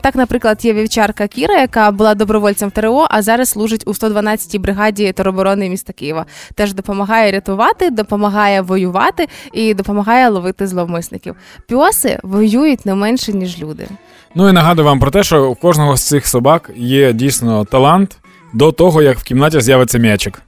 Так, 0.00 0.14
наприклад, 0.14 0.64
є 0.64 0.72
вівчарка 0.72 1.26
Кіра, 1.26 1.60
яка 1.60 1.90
була 1.90 2.14
добровольцем 2.14 2.68
в 2.68 2.72
ТРО, 2.72 3.06
а 3.10 3.22
зараз 3.22 3.48
служить 3.48 3.82
у 3.86 3.90
112-й 3.90 4.58
бригаді 4.58 5.12
тероборони 5.12 5.68
міста 5.68 5.92
Києва. 5.92 6.26
Теж 6.54 6.74
допомагає 6.74 7.32
рятувати, 7.32 7.90
допомагає 7.90 8.60
воювати 8.60 9.28
і 9.52 9.74
допомагає 9.74 10.28
ловити 10.28 10.66
зловмисників. 10.66 11.34
Піоси 11.68 12.18
воюють 12.22 12.86
не 12.86 12.94
менше 12.94 13.32
ніж 13.32 13.58
люди. 13.62 13.86
Ну 14.34 14.48
і 14.48 14.52
нагадую 14.52 14.86
вам 14.86 15.00
про 15.00 15.10
те, 15.10 15.22
що 15.22 15.48
у 15.48 15.54
кожного 15.54 15.96
з 15.96 16.02
цих 16.02 16.26
собак 16.26 16.70
є 16.76 17.12
дійсно 17.12 17.64
талант 17.64 18.18
до 18.52 18.72
того, 18.72 19.02
як 19.02 19.18
в 19.18 19.22
кімнаті 19.22 19.60
з'явиться 19.60 19.98
м'ячик. 19.98 20.42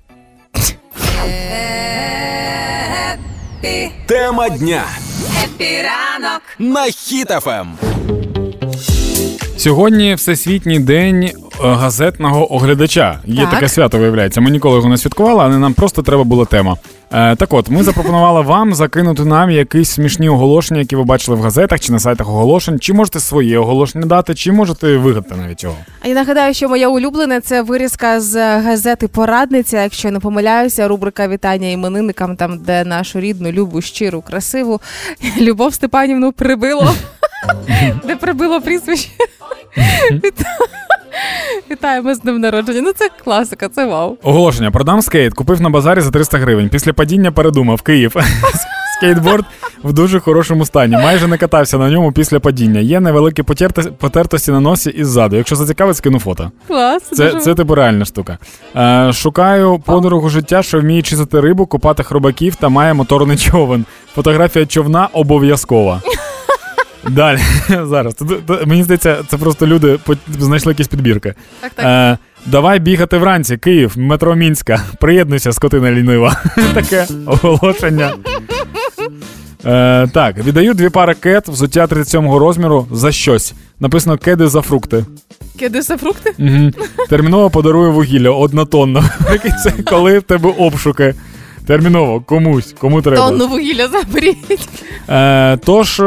Тема 4.07 4.49
дня 4.49 4.83
Happy 5.45 5.89
ранок. 5.89 6.43
на 6.59 6.85
Ем. 6.87 6.93
Хіт-ФМ. 6.93 7.67
Сьогодні 9.57 10.15
Всесвітній 10.15 10.79
день 10.79 11.23
е, 11.25 11.33
газетного 11.61 12.55
оглядача. 12.55 13.21
Є 13.25 13.43
Так. 13.43 13.51
таке 13.51 13.69
свято, 13.69 13.99
виявляється. 13.99 14.41
Ми 14.41 14.51
ніколи 14.51 14.77
його 14.77 14.89
не 14.89 14.97
святкували, 14.99 15.43
але 15.45 15.59
нам 15.59 15.75
просто 15.75 16.03
треба 16.03 16.25
була 16.25 16.45
тема. 16.45 16.77
Е, 17.13 17.37
так 17.37 17.53
от, 17.53 17.71
ми 17.71 17.83
запропонували 17.83 18.43
вам 18.43 18.75
закинути 18.75 19.25
нам 19.25 19.51
якісь 19.51 19.91
смішні 19.91 20.29
оголошення, 20.29 20.81
які 20.81 20.97
ви 20.97 21.05
бачили 21.05 21.37
в 21.37 21.41
газетах 21.41 21.81
чи 21.81 21.93
на 21.93 21.99
сайтах 21.99 22.29
оголошень. 22.29 22.81
Чи 22.81 22.93
можете 22.93 23.21
своє 23.21 23.59
оголошення 23.59 24.07
дати, 24.07 24.35
чи 24.35 24.53
можете 24.53 24.97
вигадати 24.97 25.35
навіть 25.37 25.63
його. 25.63 25.77
А 26.01 26.09
я 26.09 26.15
нагадаю, 26.15 26.55
що 26.55 26.69
моя 26.69 26.89
улюблена 26.89 27.41
це 27.41 27.63
вирізка 27.63 28.21
з 28.21 28.61
газети 28.61 29.09
Порадниця. 29.09 29.83
Якщо 29.83 30.11
не 30.11 30.21
помиляюся, 30.21 30.89
рубрика 30.89 31.29
вітання 31.29 31.69
іменинникам, 31.69 32.37
там 32.37 32.59
де 32.59 32.85
нашу 32.85 33.21
рідну, 33.21 33.53
любу, 33.53 33.81
щиру, 33.81 34.23
красиву 34.23 34.81
Любов 35.41 35.75
Степанівну 35.75 36.33
прибило. 36.33 36.95
Де 38.07 38.17
прибило 38.17 38.61
прізвище. 38.61 39.09
Віта- 41.17 41.71
Вітаємо 41.71 42.15
з 42.15 42.21
днем 42.21 42.39
народження. 42.41 42.81
Ну 42.83 42.93
це 42.97 43.09
класика, 43.25 43.69
це 43.69 43.87
вау. 43.87 44.17
Оголошення: 44.23 44.71
продам 44.71 45.03
скейт, 45.03 45.35
купив 45.35 45.61
на 45.61 45.71
базарі 45.71 46.01
за 46.01 46.11
300 46.11 46.39
гривень. 46.39 46.69
Після 46.69 46.93
падіння 46.93 47.33
передумав 47.33 47.83
Київ. 47.83 48.15
Скейтборд 48.97 49.45
в 49.85 49.93
дуже 49.93 50.21
хорошому 50.21 50.67
стані. 50.67 50.97
Майже 50.97 51.27
не 51.27 51.39
катався 51.39 51.79
на 51.79 51.91
ньому 51.91 52.13
після 52.13 52.41
падіння. 52.41 52.81
Є 52.81 53.01
невеликі 53.01 53.43
потертості 53.99 54.51
на 54.51 54.61
носі 54.61 54.91
і 54.91 55.05
ззаду. 55.05 55.37
Якщо 55.37 55.57
зацікавить, 55.57 55.97
скину 55.97 56.19
фото. 56.19 56.51
Клас. 56.67 57.03
Це, 57.13 57.25
дуже 57.27 57.41
це 57.41 57.55
типу 57.55 57.75
реальна 57.75 58.05
штука. 58.05 58.39
Е, 58.77 59.13
шукаю 59.13 59.79
подругу 59.79 60.29
життя, 60.29 60.63
що 60.63 60.81
вміє 60.81 61.03
чистити 61.03 61.41
рибу, 61.41 61.67
купати 61.67 62.03
хробаків 62.03 62.55
та 62.57 62.69
має 62.69 62.95
моторний 62.95 63.37
човен. 63.37 63.85
Фотографія 64.15 64.67
човна 64.67 65.09
обов'язкова. 65.13 66.03
Далі 67.11 67.39
зараз. 67.85 68.15
Мені 68.67 68.83
здається, 68.83 69.17
це 69.29 69.37
просто 69.37 69.67
люди 69.67 69.99
знайшли 70.39 70.73
якісь 70.73 70.89
підбірки. 70.89 71.35
Так, 71.61 71.73
так. 71.75 71.87
Е, 71.87 72.19
давай 72.47 72.79
бігати 72.79 73.19
вранці, 73.19 73.57
Київ, 73.57 73.93
метро 73.99 74.35
Мінська. 74.35 74.81
Приєднуйся, 75.01 75.53
скотина 75.53 75.93
лінива. 75.93 76.43
Таке 76.75 77.07
оголошення. 77.27 78.13
Е, 79.67 80.07
так, 80.13 80.39
віддаю 80.39 80.75
дві 80.75 80.89
пари 80.89 81.15
кет, 81.15 81.49
взуття 81.49 81.87
37-го 81.87 82.39
розміру 82.39 82.87
за 82.93 83.13
щось. 83.13 83.55
Написано 83.81 84.19
кеди 84.19 84.49
за 84.49 84.63
фрукти. 84.63 85.05
Кидайся 85.59 85.97
фрукти? 85.97 86.35
Угу. 86.39 86.71
Терміново 87.09 87.51
подарує 87.51 87.91
вугілля 87.91 88.31
однотонно. 88.31 89.05
Це 89.63 89.71
коли 89.85 90.19
в 90.19 90.23
тебе 90.23 90.55
обшуки. 90.59 91.15
Терміново, 91.67 92.21
комусь, 92.21 92.75
кому 92.79 93.03
треба. 93.03 93.29
Тонну 93.29 93.49
вугілля 93.49 93.89
заберіть. 93.89 94.59
Е, 95.09 95.57
тож. 95.57 96.01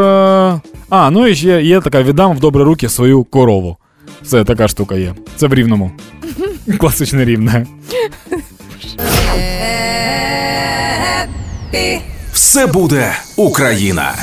А, 0.90 1.10
ну 1.12 1.28
і 1.28 1.36
ще 1.36 1.62
є 1.62 1.82
така: 1.82 2.04
віддам 2.04 2.38
в 2.38 2.40
добрі 2.40 2.64
руки 2.64 2.90
свою 2.90 3.24
корову. 3.24 3.78
Це 4.24 4.44
така 4.44 4.68
штука 4.68 4.96
є. 4.96 5.14
Це 5.36 5.48
в 5.48 5.54
рівному. 5.54 5.92
Класичне 6.78 7.26
рівне. 7.26 7.66
Все 12.34 12.68
буде 12.68 13.14
Україна. 13.36 14.14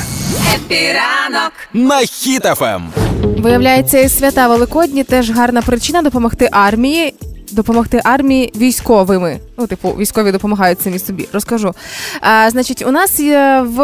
Happy 0.55 0.99
ранок. 0.99 1.51
На 1.73 1.99
Ем. 1.99 2.05
Хіт-ФМ. 2.05 2.81
Виявляється, 3.41 3.99
і 3.99 4.09
свята 4.09 4.47
Великодні 4.47 5.03
теж 5.03 5.31
гарна 5.31 5.61
причина 5.61 6.01
допомогти 6.01 6.49
армії. 6.51 7.13
Допомогти 7.51 8.01
армії 8.03 8.53
військовими. 8.55 9.39
Ну, 9.57 9.67
типу, 9.67 9.89
військові 9.89 10.31
допомагають 10.31 10.81
самі 10.81 10.99
собі. 10.99 11.27
Розкажу. 11.33 11.73
А, 12.21 12.49
значить, 12.49 12.83
у 12.87 12.91
нас 12.91 13.19
є 13.19 13.63
в 13.67 13.79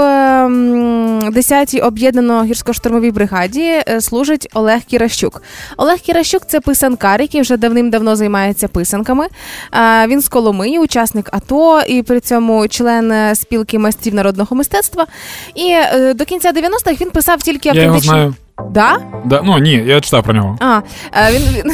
10-й 1.30 1.80
об'єднано 1.80 2.44
гірсько-штурмовій 2.44 3.12
бригаді 3.12 3.82
е, 3.88 4.02
служить 4.02 4.48
Олег 4.54 4.82
Кіращук. 4.82 5.42
Олег 5.78 6.00
Кіращук 6.00 6.42
це 6.48 6.60
писанкар, 6.60 7.22
який 7.22 7.42
вже 7.42 7.58
давним-давно 7.58 8.16
займається 8.16 8.68
писанками. 8.68 9.28
А, 9.72 10.08
він 10.08 10.22
з 10.22 10.28
Коломиї, 10.30 10.80
учасник 10.80 11.30
АТО, 11.32 11.82
і 11.82 12.04
при 12.04 12.20
цьому 12.20 12.68
член 12.68 13.12
е, 13.12 13.36
спілки 13.36 13.80
майстрів 13.80 14.14
народного 14.14 14.56
мистецтва. 14.56 15.08
І 15.56 15.70
е, 15.70 16.14
до 16.14 16.26
кінця 16.26 16.52
90-х 16.52 17.02
він 17.02 17.12
писав 17.12 17.42
тільки 17.42 17.70
Я 17.70 17.84
його 17.84 18.00
знаю. 18.00 18.36
Да? 18.70 18.98
Да, 19.26 19.42
ну 19.44 19.58
ні, 19.58 19.72
я 19.72 20.02
читав 20.02 20.24
про 20.24 20.34
нього. 20.34 20.58
А, 20.60 20.82
е, 21.14 21.32
він, 21.32 21.42
він, 21.42 21.72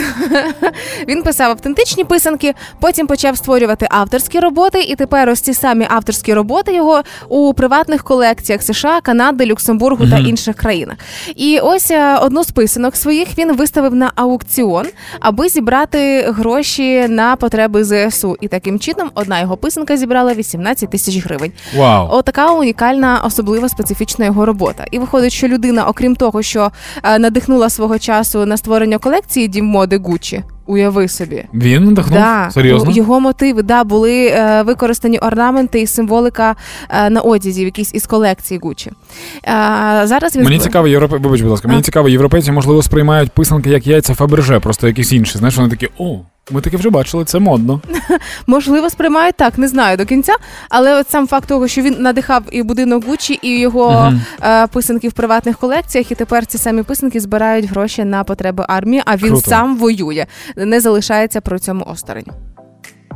він 1.08 1.24
писав 1.24 1.52
автентичні 1.52 2.04
писанки, 2.04 2.54
потім 2.80 3.08
почав 3.08 3.38
створювати 3.38 3.88
авторські 3.91 4.39
роботи, 4.39 4.82
і 4.82 4.95
тепер 4.95 5.30
ось 5.30 5.41
ці 5.41 5.54
самі 5.54 5.88
авторські 5.89 6.34
роботи 6.34 6.76
його 6.76 7.02
у 7.30 7.54
приватних 7.54 8.04
колекціях 8.04 8.62
США, 8.62 9.02
Канади, 9.02 9.45
Люксембургу 9.45 10.08
та 10.08 10.18
інших 10.18 10.56
країнах. 10.56 10.97
І 11.36 11.60
ось 11.60 11.91
е, 11.91 12.18
одну 12.18 12.43
з 12.43 12.52
писанок 12.52 12.95
своїх 12.95 13.38
він 13.38 13.56
виставив 13.56 13.95
на 13.95 14.12
аукціон, 14.16 14.86
аби 15.20 15.50
зібрати 15.50 16.22
гроші 16.22 17.08
на 17.08 17.36
потреби 17.36 17.84
ЗСУ. 17.84 18.38
І 18.41 18.47
таким 18.47 18.80
чином 18.80 19.10
одна 19.16 19.39
його 19.39 19.58
писанка 19.58 19.97
зібрала 19.97 20.34
18 20.34 20.89
тисяч 20.89 21.26
гривень. 21.26 21.52
Вау. 21.78 22.08
Отака 22.12 22.52
унікальна, 22.52 23.22
особлива 23.26 23.70
специфічна 23.70 24.26
його 24.26 24.45
робота. 24.45 24.86
І 24.91 25.00
виходить, 25.00 25.34
що 25.34 25.47
людина, 25.47 25.88
окрім 25.88 26.16
того, 26.16 26.41
що 26.41 26.72
е, 27.04 27.20
надихнула 27.39 27.69
свого 27.69 27.99
часу 27.99 28.45
на 28.45 28.57
створення 28.57 28.97
колекції 28.97 29.47
дім 29.47 29.65
моди 29.65 29.97
Гуччі. 29.97 30.43
Уяви 30.65 31.07
собі. 31.07 31.43
Він 31.53 31.83
надихнув? 31.83 32.19
Да, 32.19 32.49
Серйозно? 32.51 32.91
його 32.91 33.19
мотиви 33.19 33.63
да, 33.63 33.83
були 33.83 34.27
е, 34.27 34.63
використані 34.63 35.17
орнаменти 35.19 35.81
і 35.81 35.87
символика 35.87 36.55
е, 36.89 37.09
на 37.09 37.21
одязі, 37.21 37.63
якісь 37.63 37.93
із 37.93 38.05
колекції 38.05 38.59
Гуччі. 38.63 38.91
Е, 38.91 40.01
зараз 40.03 40.35
він 40.35 40.43
Мені 40.43 40.59
цікаво, 40.59 40.87
європе... 40.87 41.17
вибач, 41.17 41.41
будь 41.41 41.51
ласка, 41.51 41.67
мені 41.67 41.81
цікаво, 41.81 42.09
європейці, 42.09 42.51
можливо, 42.51 42.81
сприймають 42.81 43.31
писанки 43.31 43.69
як 43.69 43.87
яйця 43.87 44.15
Фаберже, 44.15 44.59
просто 44.59 44.87
якісь 44.87 45.11
інші. 45.11 45.37
Знаєш, 45.37 45.57
вони 45.57 45.69
такі, 45.69 45.89
о, 45.97 46.19
ми 46.52 46.62
таке 46.62 46.78
вже 46.78 46.89
бачили, 46.89 47.26
це 47.26 47.39
модно. 47.39 47.82
можливо 48.47 48.89
сприймають 48.89 49.36
так, 49.36 49.58
не 49.58 49.68
знаю 49.68 49.97
до 49.97 50.06
кінця. 50.06 50.34
Але 50.70 51.00
от 51.00 51.10
сам 51.10 51.28
факт 51.28 51.47
того, 51.47 51.68
що 51.68 51.82
він 51.82 51.95
надихав 52.00 52.43
і 52.52 52.64
будинок 52.64 53.06
Гуччі, 53.06 53.39
і 53.41 53.60
його 53.60 53.91
Мгм. 53.91 54.22
е, 54.43 54.68
писанки 54.68 55.10
в 55.10 55.14
приватних 55.14 55.58
колекціях, 55.58 56.12
і 56.12 56.16
тепер 56.16 56.45
ці 56.45 56.58
самі 56.58 56.84
писанки 56.84 57.20
збирають 57.20 57.66
гроші 57.66 58.04
на 58.06 58.24
потреби 58.24 58.66
армії, 58.68 59.04
а 59.06 59.16
він 59.16 59.30
Круто. 59.30 59.50
сам 59.50 59.78
воює, 59.78 60.26
не 60.56 60.80
залишається 60.80 61.41
при 61.41 61.60
цьому 61.60 61.86
осторонь. 61.88 62.26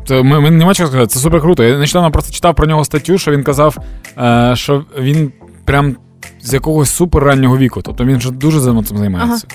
Це 0.07 0.23
ми, 0.23 0.39
ми 0.39 0.51
нема 0.51 0.73
чого 0.73 0.89
сказати, 0.89 1.07
це 1.07 1.19
супер 1.19 1.41
круто. 1.41 1.63
Я 1.63 1.77
нещодавно 1.77 2.11
просто 2.11 2.33
читав 2.33 2.55
про 2.55 2.67
нього 2.67 2.85
статтю, 2.85 3.17
що 3.17 3.31
він 3.31 3.43
казав, 3.43 3.77
е, 4.17 4.51
що 4.55 4.85
він 4.99 5.31
прям 5.65 5.95
з 6.43 6.53
якогось 6.53 6.89
супер 6.89 7.23
раннього 7.23 7.57
віку. 7.57 7.81
Тобто 7.81 8.05
він 8.05 8.17
вже 8.17 8.31
дуже 8.31 8.61
давно 8.61 8.83
цим 8.83 8.97
займається. 8.97 9.47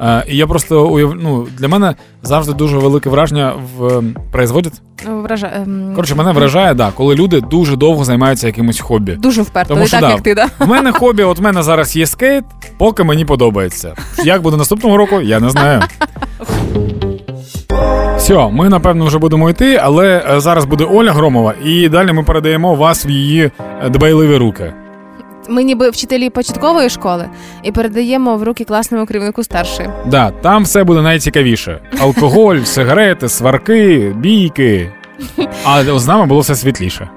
Е, 0.00 0.24
і 0.28 0.36
я 0.36 0.46
просто 0.46 0.86
уяв... 0.88 1.14
ну, 1.20 1.46
для 1.58 1.68
мене 1.68 1.94
завжди 2.22 2.52
дуже 2.52 2.78
велике 2.78 3.10
враження 3.10 3.52
в 3.78 3.84
ем, 3.98 4.16
производять. 4.32 4.82
Ну, 5.06 5.22
Вража... 5.22 5.52
ем, 5.54 5.92
Коротше, 5.94 6.14
мене 6.14 6.32
вражає, 6.32 6.74
да, 6.74 6.92
коли 6.94 7.14
люди 7.14 7.40
дуже 7.40 7.76
довго 7.76 8.04
займаються 8.04 8.46
якимось 8.46 8.80
хобі. 8.80 9.12
Дуже 9.12 9.42
вперто, 9.42 9.74
Тому 9.74 9.86
що 9.86 9.96
так, 9.96 10.00
да, 10.00 10.10
як 10.10 10.22
ти, 10.22 10.34
да? 10.34 10.46
В 10.58 10.68
мене 10.68 10.92
хобі, 10.92 11.22
от 11.22 11.38
в 11.38 11.42
мене 11.42 11.62
зараз 11.62 11.96
є 11.96 12.06
скейт, 12.06 12.44
поки 12.78 13.04
мені 13.04 13.24
подобається. 13.24 13.94
Як 14.24 14.42
буде 14.42 14.56
наступного 14.56 14.96
року, 14.96 15.20
я 15.20 15.40
не 15.40 15.50
знаю. 15.50 15.82
Все, 18.16 18.48
ми 18.48 18.68
напевно 18.68 19.06
вже 19.06 19.18
будемо 19.18 19.50
йти, 19.50 19.80
але 19.82 20.24
е, 20.30 20.40
зараз 20.40 20.64
буде 20.64 20.84
Оля 20.84 21.12
Громова, 21.12 21.54
і 21.64 21.88
далі 21.88 22.12
ми 22.12 22.22
передаємо 22.22 22.74
вас 22.74 23.06
в 23.06 23.08
її 23.08 23.50
е, 23.82 23.90
дбайливі 23.90 24.36
руки. 24.36 24.72
Ми 25.48 25.62
ніби 25.62 25.90
вчителі 25.90 26.30
початкової 26.30 26.90
школи 26.90 27.28
і 27.62 27.72
передаємо 27.72 28.36
в 28.36 28.42
руки 28.42 28.64
класному 28.64 29.06
керівнику 29.06 29.42
старшої. 29.42 29.88
Да, 30.06 30.30
там 30.30 30.64
все 30.64 30.84
буде 30.84 31.02
найцікавіше: 31.02 31.80
алкоголь, 32.00 32.56
сигарети, 32.64 33.28
сварки, 33.28 34.12
бійки. 34.16 34.92
А 35.64 35.98
з 35.98 36.06
нами 36.06 36.26
було 36.26 36.40
все 36.40 36.54
світліше. 36.54 37.08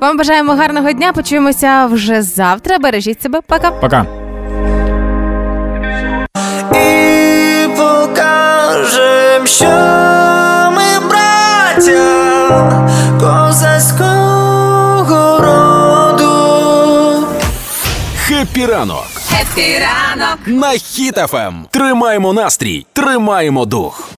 Вам 0.00 0.18
бажаємо 0.18 0.52
гарного 0.52 0.92
дня. 0.92 1.12
Почуємося 1.12 1.86
вже 1.86 2.22
завтра. 2.22 2.78
Бережіть 2.78 3.22
себе. 3.22 3.40
Пока. 3.46 3.70
Пока. 3.70 4.06
і 6.72 7.68
покажем, 7.76 9.46
що 9.46 9.66
ми 10.70 11.08
браття 11.08 12.83
Happy 18.64 18.72
ранок 18.72 19.06
Happy 19.40 19.84
ранок. 19.84 20.38
на 20.46 20.68
Хіт-ФМ. 20.68 21.52
Тримаємо 21.70 22.32
настрій, 22.32 22.86
тримаємо 22.92 23.64
дух. 23.64 24.08